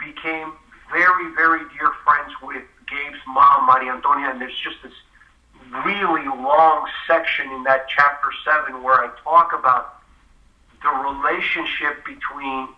became 0.00 0.54
very, 0.90 1.34
very 1.36 1.60
dear 1.76 1.92
friends 2.08 2.32
with 2.42 2.64
Gabe's 2.88 3.20
mom, 3.28 3.66
Maria 3.66 3.92
Antonia, 3.92 4.30
and 4.30 4.40
there's 4.40 4.56
just 4.64 4.76
this 4.82 4.94
really 5.84 6.24
long 6.24 6.88
section 7.06 7.52
in 7.52 7.64
that 7.64 7.86
chapter 7.86 8.28
seven 8.42 8.82
where 8.82 9.04
I 9.04 9.10
talk 9.22 9.52
about 9.52 10.00
the 10.82 10.88
relationship 10.88 12.00
between 12.06 12.68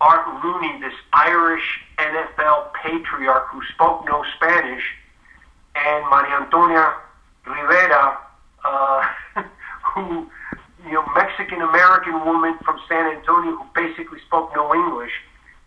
Art 0.00 0.26
Rooney, 0.42 0.80
this 0.80 0.98
Irish 1.12 1.80
NFL 1.96 2.72
patriarch 2.74 3.46
who 3.52 3.62
spoke 3.72 4.04
no 4.04 4.24
Spanish, 4.34 4.82
and 5.76 6.04
Maria 6.10 6.42
Antonia 6.42 6.94
Rivera, 7.46 8.18
uh, 8.64 9.02
who, 9.94 10.30
you 10.84 10.92
know, 10.92 11.04
Mexican 11.14 11.62
American 11.62 12.24
woman 12.24 12.58
from 12.64 12.80
San 12.88 13.16
Antonio 13.16 13.56
who 13.56 13.66
basically 13.74 14.20
spoke 14.20 14.52
no 14.54 14.74
English, 14.74 15.12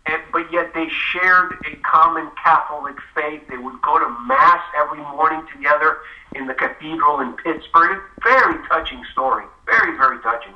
and, 0.06 0.22
but 0.32 0.50
yet 0.52 0.72
they 0.74 0.88
shared 0.88 1.54
a 1.70 1.76
common 1.76 2.30
Catholic 2.42 2.96
faith. 3.14 3.42
They 3.48 3.58
would 3.58 3.80
go 3.82 3.98
to 3.98 4.08
Mass 4.26 4.62
every 4.76 5.00
morning 5.00 5.46
together 5.54 5.98
in 6.34 6.46
the 6.46 6.54
cathedral 6.54 7.20
in 7.20 7.32
Pittsburgh. 7.34 8.02
Very 8.22 8.66
touching 8.68 9.04
story. 9.12 9.44
Very, 9.66 9.96
very 9.96 10.18
touching. 10.20 10.52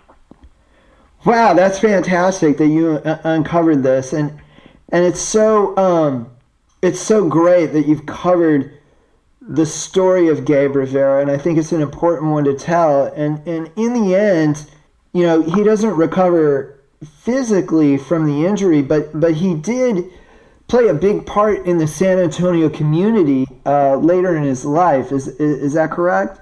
Wow, 1.24 1.52
that's 1.52 1.78
fantastic 1.78 2.56
that 2.59 2.68
you 2.68 2.92
uh, 3.04 3.18
uncovered 3.24 3.83
this, 3.83 4.14
and 4.14 4.40
and 4.90 5.04
it's 5.04 5.20
so 5.20 5.76
um, 5.76 6.30
it's 6.80 7.00
so 7.00 7.28
great 7.28 7.72
that 7.74 7.87
you've 7.87 8.06
covered 8.06 8.80
the 9.51 9.67
story 9.67 10.29
of 10.29 10.45
Gabe 10.45 10.77
Rivera, 10.77 11.21
and 11.21 11.29
I 11.29 11.37
think 11.37 11.59
it's 11.59 11.73
an 11.73 11.83
important 11.83 12.31
one 12.31 12.45
to 12.45 12.55
tell. 12.55 13.07
And 13.07 13.47
and 13.49 13.71
in 13.77 13.95
the 13.95 14.15
end, 14.15 14.71
you 15.13 15.25
know, 15.25 15.43
he 15.43 15.65
doesn't 15.65 15.97
recover 15.97 16.81
physically 17.05 17.99
from 17.99 18.27
the 18.27 18.47
injury, 18.47 18.81
but 18.81 19.19
but 19.19 19.35
he 19.35 19.55
did 19.55 20.05
play 20.69 20.87
a 20.87 20.95
big 20.95 21.27
part 21.27 21.67
in 21.67 21.79
the 21.79 21.89
San 21.89 22.19
Antonio 22.19 22.69
community 22.69 23.45
uh, 23.67 23.97
later 23.97 24.37
in 24.37 24.45
his 24.45 24.65
life. 24.65 25.11
Is, 25.11 25.27
is 25.27 25.63
is 25.63 25.73
that 25.73 25.91
correct? 25.91 26.41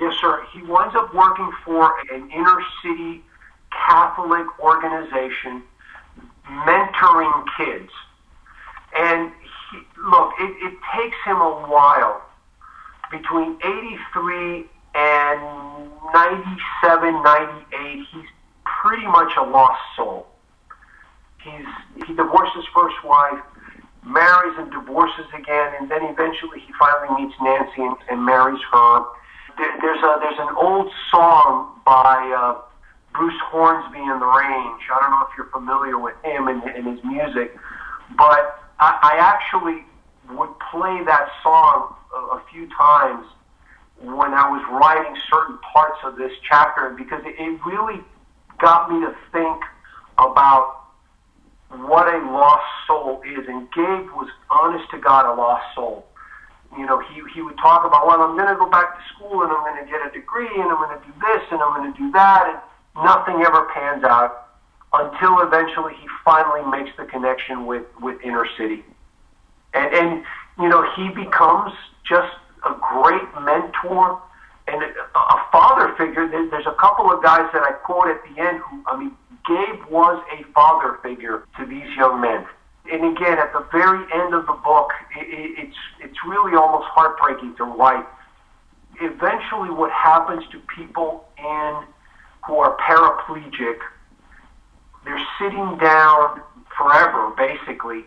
Yes, 0.00 0.14
sir. 0.20 0.44
He 0.52 0.62
winds 0.62 0.96
up 0.96 1.14
working 1.14 1.50
for 1.64 1.94
an 2.12 2.28
inner 2.32 2.58
city 2.82 3.22
Catholic 3.70 4.46
organization, 4.58 5.62
mentoring 6.48 7.44
kids. 7.56 7.90
And 8.96 9.30
look, 10.10 10.32
it, 10.40 10.50
it 10.60 10.78
takes 10.92 11.16
him 11.24 11.36
a 11.36 11.66
while 11.68 12.20
between 13.12 13.56
83 13.62 14.64
and 14.94 15.40
97, 16.12 17.22
98. 17.22 18.06
He's 18.10 18.24
pretty 18.64 19.06
much 19.06 19.32
a 19.36 19.42
lost 19.42 19.80
soul. 19.94 20.26
He's 21.44 21.66
he 22.06 22.14
divorced 22.14 22.54
his 22.56 22.64
first 22.74 22.96
wife, 23.04 23.40
marries 24.04 24.54
and 24.58 24.70
divorces 24.70 25.26
again, 25.34 25.74
and 25.78 25.90
then 25.90 26.02
eventually 26.04 26.60
he 26.60 26.72
finally 26.78 27.22
meets 27.22 27.34
Nancy 27.42 27.82
and, 27.82 27.96
and 28.10 28.24
marries 28.24 28.60
her. 28.72 29.04
There, 29.58 29.72
there's 29.80 30.02
a 30.02 30.18
there's 30.20 30.38
an 30.38 30.54
old 30.56 30.90
song 31.10 31.80
by 31.84 32.16
uh, 32.32 32.60
Bruce 33.12 33.40
Hornsby 33.50 33.98
in 33.98 34.20
the 34.20 34.26
Range. 34.26 34.82
I 34.88 34.98
don't 35.00 35.10
know 35.10 35.26
if 35.28 35.36
you're 35.36 35.50
familiar 35.52 35.98
with 35.98 36.14
him 36.24 36.48
and, 36.48 36.62
and 36.62 36.86
his 36.86 37.04
music, 37.04 37.56
but 38.16 38.62
I, 38.80 38.98
I 39.02 39.16
actually 39.18 39.84
would 40.30 40.54
play 40.70 41.02
that 41.04 41.28
song 41.42 41.94
a, 42.14 42.42
few 42.52 42.68
times 42.68 43.26
when 44.00 44.34
I 44.34 44.50
was 44.50 44.62
writing 44.70 45.16
certain 45.30 45.58
parts 45.72 45.98
of 46.04 46.16
this 46.16 46.32
chapter 46.48 46.90
because 46.90 47.22
it, 47.24 47.34
it 47.38 47.60
really 47.64 48.00
got 48.58 48.90
me 48.90 49.00
to 49.00 49.14
think 49.32 49.62
about 50.18 50.82
what 51.70 52.12
a 52.12 52.18
lost 52.30 52.64
soul 52.86 53.22
is. 53.24 53.46
And 53.48 53.70
Gabe 53.72 54.10
was 54.12 54.28
honest 54.50 54.90
to 54.90 54.98
God 54.98 55.26
a 55.26 55.34
lost 55.34 55.64
soul. 55.74 56.06
You 56.76 56.86
know, 56.86 57.00
he, 57.00 57.22
he 57.34 57.42
would 57.42 57.56
talk 57.58 57.84
about, 57.84 58.06
well, 58.06 58.22
I'm 58.22 58.36
going 58.36 58.48
to 58.48 58.56
go 58.56 58.68
back 58.68 58.96
to 58.96 59.02
school 59.14 59.42
and 59.42 59.52
I'm 59.52 59.60
going 59.60 59.84
to 59.84 59.90
get 59.90 60.00
a 60.06 60.10
degree 60.10 60.48
and 60.48 60.70
I'm 60.70 60.76
going 60.76 60.98
to 60.98 61.04
do 61.04 61.12
this 61.20 61.42
and 61.50 61.60
I'm 61.60 61.76
going 61.76 61.92
to 61.92 61.98
do 61.98 62.10
that. 62.12 62.48
And 62.48 63.04
nothing 63.04 63.42
ever 63.42 63.68
pans 63.74 64.04
out 64.04 64.48
until 64.92 65.40
eventually 65.40 65.94
he 65.94 66.06
finally 66.24 66.64
makes 66.70 66.94
the 66.96 67.04
connection 67.04 67.66
with, 67.66 67.84
with 68.00 68.20
inner 68.22 68.46
city. 68.58 68.84
And, 69.74 69.94
and, 69.94 70.24
you 70.58 70.68
know, 70.68 70.84
he 70.96 71.08
becomes 71.10 71.72
just 72.12 72.36
a 72.68 72.74
great 72.92 73.24
mentor 73.40 74.20
and 74.68 74.82
a, 74.82 75.36
father 75.50 75.94
figure. 75.96 76.28
There's 76.28 76.66
a 76.66 76.76
couple 76.78 77.10
of 77.10 77.22
guys 77.22 77.48
that 77.52 77.62
I 77.62 77.72
quote 77.72 78.08
at 78.08 78.20
the 78.28 78.40
end 78.40 78.60
who, 78.60 78.84
I 78.86 78.96
mean, 78.96 79.12
Gabe 79.48 79.82
was 79.90 80.22
a 80.38 80.44
father 80.52 80.98
figure 81.02 81.44
to 81.58 81.66
these 81.66 81.88
young 81.96 82.20
men. 82.20 82.46
And 82.90 83.16
again, 83.16 83.38
at 83.38 83.52
the 83.52 83.66
very 83.72 84.04
end 84.12 84.34
of 84.34 84.46
the 84.46 84.52
book, 84.52 84.90
it, 85.18 85.26
it, 85.26 85.50
it's 85.58 85.76
it's 86.00 86.18
really 86.26 86.54
almost 86.56 86.86
heartbreaking 86.88 87.56
to 87.56 87.64
write. 87.64 88.04
Eventually, 89.00 89.70
what 89.70 89.90
happens 89.90 90.44
to 90.52 90.60
people 90.76 91.24
in 91.38 91.72
who 92.46 92.58
are 92.58 92.76
paraplegic? 92.76 93.78
They're 95.04 95.26
sitting 95.38 95.78
down 95.78 96.42
forever, 96.76 97.32
basically, 97.36 98.04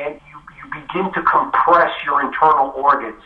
and 0.00 0.20
you, 0.30 0.38
you 0.56 0.82
begin 0.82 1.12
to 1.12 1.22
compress 1.22 1.92
your 2.04 2.20
internal 2.20 2.70
organs. 2.76 3.22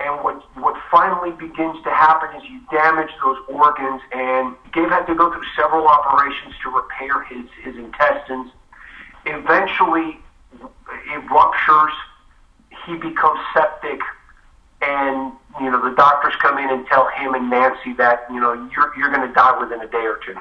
And 0.00 0.22
what 0.22 0.42
what 0.56 0.80
finally 0.90 1.32
begins 1.32 1.82
to 1.82 1.90
happen 1.90 2.36
is 2.36 2.48
you 2.48 2.60
damage 2.70 3.10
those 3.22 3.38
organs. 3.48 4.00
And 4.12 4.54
Gabe 4.72 4.88
had 4.88 5.06
to 5.06 5.14
go 5.14 5.32
through 5.32 5.46
several 5.56 5.88
operations 5.88 6.54
to 6.62 6.70
repair 6.70 7.24
his 7.24 7.46
his 7.64 7.76
intestines. 7.76 8.52
Eventually, 9.26 10.18
it 10.52 11.30
ruptures. 11.30 11.92
He 12.86 12.96
becomes 12.96 13.40
septic, 13.52 14.00
and 14.80 15.32
you 15.60 15.68
know 15.68 15.82
the 15.90 15.96
doctors 15.96 16.34
come 16.40 16.58
in 16.58 16.70
and 16.70 16.86
tell 16.86 17.08
him 17.08 17.34
and 17.34 17.50
Nancy 17.50 17.92
that 17.94 18.24
you 18.30 18.40
know 18.40 18.52
you're 18.72 18.92
you're 18.96 19.10
going 19.10 19.26
to 19.26 19.34
die 19.34 19.58
within 19.58 19.80
a 19.80 19.88
day 19.88 20.06
or 20.06 20.20
two. 20.24 20.36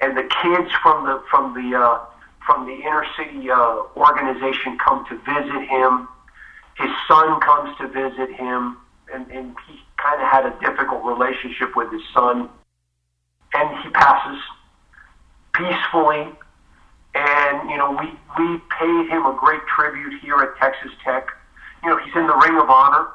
And 0.00 0.16
the 0.16 0.24
kids 0.24 0.72
from 0.82 1.04
the 1.04 1.22
from 1.30 1.52
the 1.52 1.78
uh, 1.78 2.00
from 2.46 2.66
the 2.66 2.74
inner 2.74 3.04
city 3.16 3.50
uh, 3.50 3.82
organization 3.96 4.78
come 4.78 5.04
to 5.08 5.16
visit 5.18 5.68
him 5.68 6.08
his 6.76 6.90
son 7.06 7.40
comes 7.40 7.76
to 7.78 7.88
visit 7.88 8.34
him, 8.34 8.78
and, 9.12 9.30
and 9.30 9.54
he 9.68 9.78
kind 9.96 10.20
of 10.20 10.28
had 10.28 10.46
a 10.46 10.58
difficult 10.60 11.04
relationship 11.04 11.76
with 11.76 11.92
his 11.92 12.02
son. 12.14 12.48
And 13.54 13.78
he 13.82 13.90
passes 13.90 14.40
peacefully. 15.52 16.28
And, 17.14 17.70
you 17.70 17.76
know, 17.76 17.90
we, 17.90 18.06
we 18.38 18.58
paid 18.78 19.10
him 19.10 19.26
a 19.26 19.36
great 19.38 19.60
tribute 19.66 20.20
here 20.22 20.36
at 20.36 20.56
Texas 20.58 20.90
Tech. 21.04 21.28
You 21.82 21.90
know, 21.90 21.98
he's 21.98 22.14
in 22.16 22.26
the 22.26 22.36
Ring 22.36 22.58
of 22.58 22.70
Honor. 22.70 23.08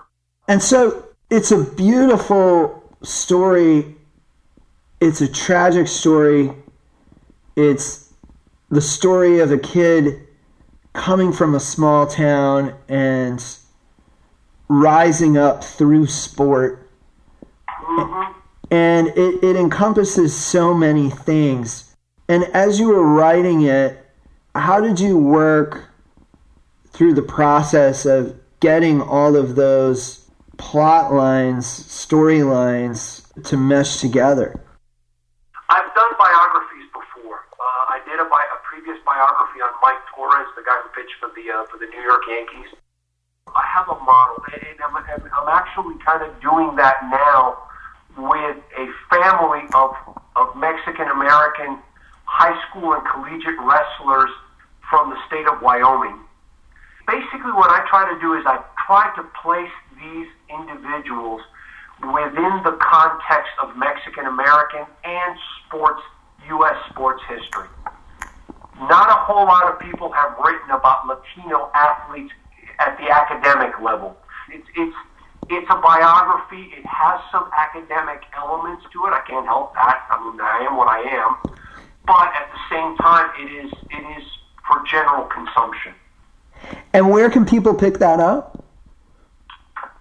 And 0.48 0.62
so 0.62 1.08
it's 1.32 1.52
a 1.52 1.64
beautiful 1.64 2.84
story. 3.02 3.96
It's 5.02 5.22
a 5.22 5.28
tragic 5.28 5.88
story. 5.88 6.52
It's 7.56 8.07
the 8.70 8.82
story 8.82 9.40
of 9.40 9.52
a 9.52 9.58
kid 9.58 10.28
coming 10.94 11.32
from 11.32 11.56
a 11.56 11.60
small 11.60 12.08
town 12.08 12.76
and 12.90 13.44
rising 14.68 15.38
up 15.38 15.64
through 15.64 16.08
sport. 16.08 16.90
Mm-hmm. 17.70 18.40
And 18.70 19.08
it, 19.10 19.44
it 19.44 19.56
encompasses 19.56 20.36
so 20.36 20.74
many 20.74 21.10
things. 21.10 21.96
And 22.28 22.44
as 22.54 22.80
you 22.80 22.90
were 22.90 23.06
writing 23.06 23.62
it, 23.62 24.06
how 24.54 24.82
did 24.82 25.00
you 25.00 25.18
work 25.18 25.90
through 26.92 27.14
the 27.14 27.22
process 27.22 28.06
of 28.06 28.36
getting 28.60 29.02
all 29.02 29.36
of 29.36 29.56
those 29.56 30.28
plot 30.58 31.14
lines, 31.14 31.66
storylines 31.66 33.22
to 33.44 33.56
mesh 33.56 34.02
together? 34.02 34.60
I've 35.70 35.94
done 35.94 36.12
biographies 36.18 36.90
before. 36.92 37.46
Uh, 37.54 37.94
I 37.94 38.02
did 38.04 38.20
a, 38.20 38.26
bi- 38.26 38.50
a 38.50 38.60
previous 38.66 38.98
biography 39.06 39.62
on 39.62 39.77
Mike 39.88 40.04
Torrez, 40.12 40.44
the 40.60 40.68
guy 40.68 40.76
who 40.84 40.90
pitched 41.00 41.16
for 41.16 41.32
the 41.32 41.48
uh, 41.48 41.64
for 41.72 41.80
the 41.80 41.88
New 41.88 42.04
York 42.04 42.20
Yankees. 42.28 42.76
I 43.56 43.64
have 43.72 43.88
a 43.88 43.96
model, 44.04 44.44
and 44.52 44.76
I'm, 44.84 45.00
I'm 45.00 45.48
actually 45.48 45.96
kind 46.04 46.28
of 46.28 46.36
doing 46.44 46.76
that 46.76 47.00
now 47.08 47.56
with 48.20 48.60
a 48.76 48.86
family 49.08 49.64
of 49.72 49.96
of 50.36 50.52
Mexican 50.60 51.08
American 51.08 51.80
high 52.28 52.52
school 52.68 53.00
and 53.00 53.04
collegiate 53.08 53.56
wrestlers 53.64 54.28
from 54.92 55.10
the 55.10 55.20
state 55.24 55.48
of 55.48 55.64
Wyoming. 55.64 56.20
Basically, 57.08 57.56
what 57.56 57.72
I 57.72 57.88
try 57.88 58.12
to 58.12 58.20
do 58.20 58.36
is 58.36 58.44
I 58.44 58.60
try 58.84 59.08
to 59.16 59.24
place 59.40 59.72
these 59.96 60.28
individuals 60.52 61.40
within 62.04 62.60
the 62.68 62.76
context 62.84 63.56
of 63.64 63.72
Mexican 63.80 64.28
American 64.28 64.84
and 65.08 65.32
sports, 65.64 66.04
U.S. 66.52 66.76
sports 66.92 67.24
history. 67.32 67.72
Not 68.80 69.10
a 69.10 69.18
whole 69.26 69.46
lot 69.46 69.74
of 69.74 69.80
people 69.80 70.12
have 70.12 70.38
written 70.38 70.70
about 70.70 71.08
Latino 71.08 71.72
athletes 71.74 72.32
at 72.80 72.98
the 72.98 73.10
academic 73.10 73.80
level. 73.82 74.16
It's, 74.54 74.68
it's, 74.76 74.96
it's 75.50 75.68
a 75.70 75.82
biography. 75.82 76.70
It 76.78 76.86
has 76.86 77.20
some 77.32 77.50
academic 77.58 78.22
elements 78.38 78.86
to 78.94 79.06
it. 79.08 79.14
I 79.14 79.22
can't 79.28 79.46
help 79.48 79.74
that. 79.74 80.06
I 80.10 80.24
mean, 80.24 80.40
I 80.40 80.68
am 80.70 80.78
what 80.78 80.88
I 80.88 81.02
am. 81.10 81.58
But 82.06 82.30
at 82.38 82.48
the 82.54 82.62
same 82.70 82.96
time, 82.98 83.32
it 83.40 83.66
is, 83.66 83.72
it 83.90 84.20
is 84.20 84.24
for 84.68 84.84
general 84.86 85.26
consumption. 85.26 85.94
And 86.94 87.10
where 87.10 87.30
can 87.30 87.46
people 87.46 87.74
pick 87.74 87.98
that 87.98 88.20
up? 88.20 88.64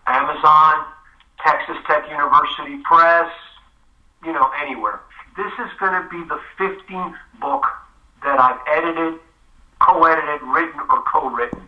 Amazon, 0.06 0.84
Texas 1.44 1.76
Tech 1.86 2.08
University 2.10 2.76
Press, 2.84 3.30
you 4.24 4.32
know, 4.32 4.50
anywhere. 4.62 5.00
This 5.36 5.52
is 5.58 5.70
going 5.80 5.92
to 5.92 6.08
be 6.08 6.22
the 6.28 6.40
15th 6.58 7.16
book 7.40 7.64
that 8.26 8.42
I've 8.42 8.58
edited, 8.66 9.22
co-edited, 9.78 10.42
written, 10.50 10.82
or 10.90 10.98
co-written. 11.06 11.62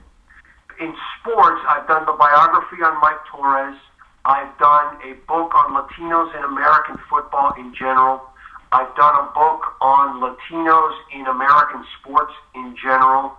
In 0.83 0.91
sports, 1.15 1.63
I've 1.71 1.87
done 1.87 2.05
the 2.05 2.19
biography 2.19 2.83
on 2.83 2.99
Mike 3.01 3.23
Torrez. 3.31 3.79
I've 4.27 4.51
done 4.59 4.99
a 5.07 5.15
book 5.31 5.55
on 5.55 5.71
Latinos 5.79 6.35
in 6.35 6.43
American 6.43 6.99
football 7.09 7.55
in 7.57 7.73
general. 7.79 8.21
I've 8.73 8.95
done 8.97 9.15
a 9.15 9.31
book 9.33 9.79
on 9.81 10.19
Latinos 10.19 10.99
in 11.15 11.27
American 11.27 11.87
sports 11.99 12.35
in 12.55 12.77
general. 12.77 13.33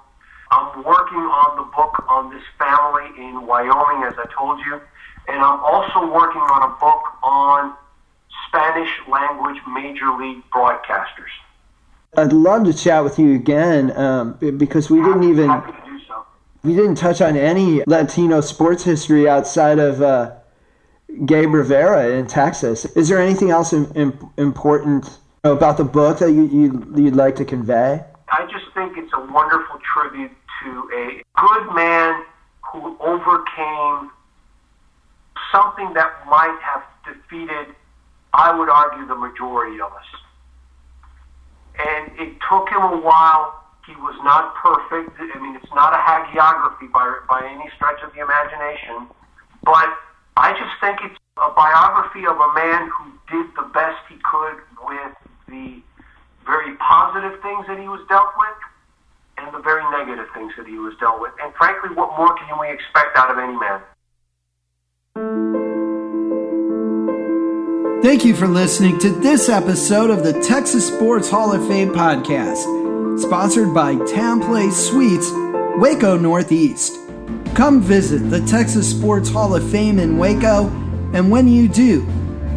I'm 0.49 0.83
working 0.83 1.19
on 1.19 1.57
the 1.59 1.67
book 1.75 2.01
on 2.07 2.31
this 2.31 2.43
family 2.57 3.11
in 3.19 3.45
Wyoming, 3.45 4.07
as 4.07 4.15
I 4.17 4.25
told 4.33 4.59
you. 4.65 4.81
And 5.27 5.43
I'm 5.43 5.59
also 5.59 6.07
working 6.11 6.41
on 6.41 6.71
a 6.71 6.73
book 6.79 7.03
on 7.21 7.75
Spanish 8.47 8.89
language 9.11 9.61
major 9.67 10.09
league 10.17 10.41
broadcasters. 10.55 11.35
I'd 12.17 12.33
love 12.33 12.65
to 12.65 12.73
chat 12.73 13.03
with 13.03 13.19
you 13.19 13.35
again 13.35 13.95
um, 13.97 14.33
because 14.57 14.89
we 14.89 15.01
didn't 15.01 15.23
even 15.23 15.47
Happy 15.47 15.71
to 15.71 15.77
do 15.89 15.99
so. 16.07 16.25
we 16.63 16.75
didn't 16.75 16.95
touch 16.95 17.21
on 17.21 17.37
any 17.37 17.83
Latino 17.85 18.41
sports 18.41 18.83
history 18.83 19.29
outside 19.29 19.79
of 19.79 20.01
uh, 20.01 20.35
Gabe 21.25 21.53
Rivera 21.53 22.07
in 22.09 22.27
Texas. 22.27 22.85
Is 22.95 23.09
there 23.09 23.19
anything 23.19 23.51
else 23.51 23.73
im- 23.73 23.91
im- 23.95 24.29
important 24.37 25.19
about 25.43 25.77
the 25.77 25.83
book 25.83 26.19
that 26.19 26.31
you, 26.31 26.47
you 26.47 26.93
you'd 26.95 27.15
like 27.15 27.35
to 27.37 27.45
convey? 27.45 28.03
I 28.31 28.45
just 28.51 28.65
think 28.73 28.97
it's 28.97 29.11
a 29.13 29.25
wonderful 29.31 29.79
tribute 29.93 30.31
to 30.63 30.69
a 30.93 31.23
good 31.39 31.75
man 31.75 32.23
who 32.71 32.97
overcame 32.99 34.11
something 35.51 35.93
that 35.93 36.11
might 36.27 36.57
have 36.61 36.83
defeated, 37.05 37.73
I 38.33 38.55
would 38.57 38.69
argue, 38.69 39.07
the 39.07 39.15
majority 39.15 39.79
of 39.81 39.91
us. 39.93 40.05
And 41.79 42.11
it 42.19 42.35
took 42.43 42.67
him 42.69 42.83
a 42.83 42.99
while. 42.99 43.55
He 43.87 43.95
was 43.95 44.15
not 44.21 44.53
perfect. 44.59 45.15
I 45.17 45.39
mean, 45.39 45.55
it's 45.55 45.73
not 45.73 45.95
a 45.95 46.01
hagiography 46.03 46.91
by, 46.91 47.07
by 47.27 47.41
any 47.47 47.71
stretch 47.75 48.03
of 48.03 48.13
the 48.13 48.19
imagination. 48.19 49.07
But 49.63 49.89
I 50.37 50.53
just 50.53 50.75
think 50.83 50.99
it's 51.03 51.17
a 51.39 51.51
biography 51.55 52.27
of 52.27 52.35
a 52.35 52.51
man 52.53 52.91
who 52.91 53.15
did 53.31 53.47
the 53.55 53.67
best 53.73 53.97
he 54.11 54.19
could 54.21 54.59
with 54.83 55.15
the 55.47 55.81
very 56.45 56.75
positive 56.77 57.39
things 57.41 57.65
that 57.67 57.79
he 57.79 57.87
was 57.87 58.03
dealt 58.09 58.29
with 58.37 58.59
and 59.37 59.53
the 59.55 59.63
very 59.63 59.83
negative 59.89 60.27
things 60.33 60.51
that 60.57 60.67
he 60.67 60.77
was 60.77 60.93
dealt 60.99 61.21
with. 61.21 61.31
And 61.41 61.53
frankly, 61.55 61.95
what 61.95 62.17
more 62.17 62.35
can 62.35 62.59
we 62.59 62.69
expect 62.69 63.15
out 63.15 63.31
of 63.31 63.37
any 63.39 63.55
man? 63.55 63.81
Thank 68.01 68.23
you 68.23 68.33
for 68.33 68.47
listening 68.47 68.97
to 68.99 69.09
this 69.09 69.49
episode 69.49 70.09
of 70.09 70.23
the 70.23 70.31
Texas 70.41 70.87
Sports 70.87 71.29
Hall 71.29 71.51
of 71.51 71.67
Fame 71.67 71.89
podcast, 71.89 73.19
sponsored 73.19 73.73
by 73.73 73.97
Place 74.39 74.77
Suites, 74.87 75.29
Waco 75.75 76.17
Northeast. 76.17 76.97
Come 77.55 77.81
visit 77.81 78.29
the 78.29 78.39
Texas 78.45 78.89
Sports 78.89 79.29
Hall 79.29 79.53
of 79.53 79.69
Fame 79.69 79.99
in 79.99 80.17
Waco, 80.17 80.67
and 81.13 81.29
when 81.29 81.49
you 81.49 81.67
do, 81.67 82.05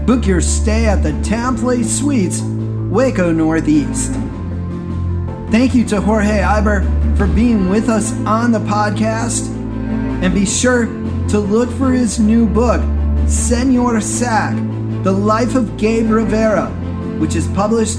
book 0.06 0.28
your 0.28 0.40
stay 0.40 0.86
at 0.86 1.02
the 1.02 1.12
Place 1.58 1.98
Suites, 1.98 2.40
Waco 2.40 3.32
Northeast. 3.32 4.12
Thank 5.50 5.74
you 5.74 5.84
to 5.86 6.00
Jorge 6.00 6.38
Iber 6.38 7.18
for 7.18 7.26
being 7.26 7.68
with 7.68 7.88
us 7.88 8.12
on 8.26 8.52
the 8.52 8.60
podcast, 8.60 9.48
and 10.22 10.32
be 10.32 10.46
sure 10.46 10.86
to 11.30 11.40
look 11.40 11.68
for 11.70 11.90
his 11.90 12.20
new 12.20 12.46
book, 12.46 12.80
Senor 13.26 14.00
Sack 14.00 14.56
The 15.02 15.10
Life 15.10 15.56
of 15.56 15.76
Gabe 15.78 16.08
Rivera, 16.10 16.66
which 17.18 17.34
is 17.34 17.48
published 17.48 17.98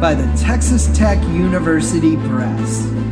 by 0.00 0.14
the 0.14 0.32
Texas 0.38 0.86
Tech 0.96 1.20
University 1.24 2.16
Press. 2.28 3.03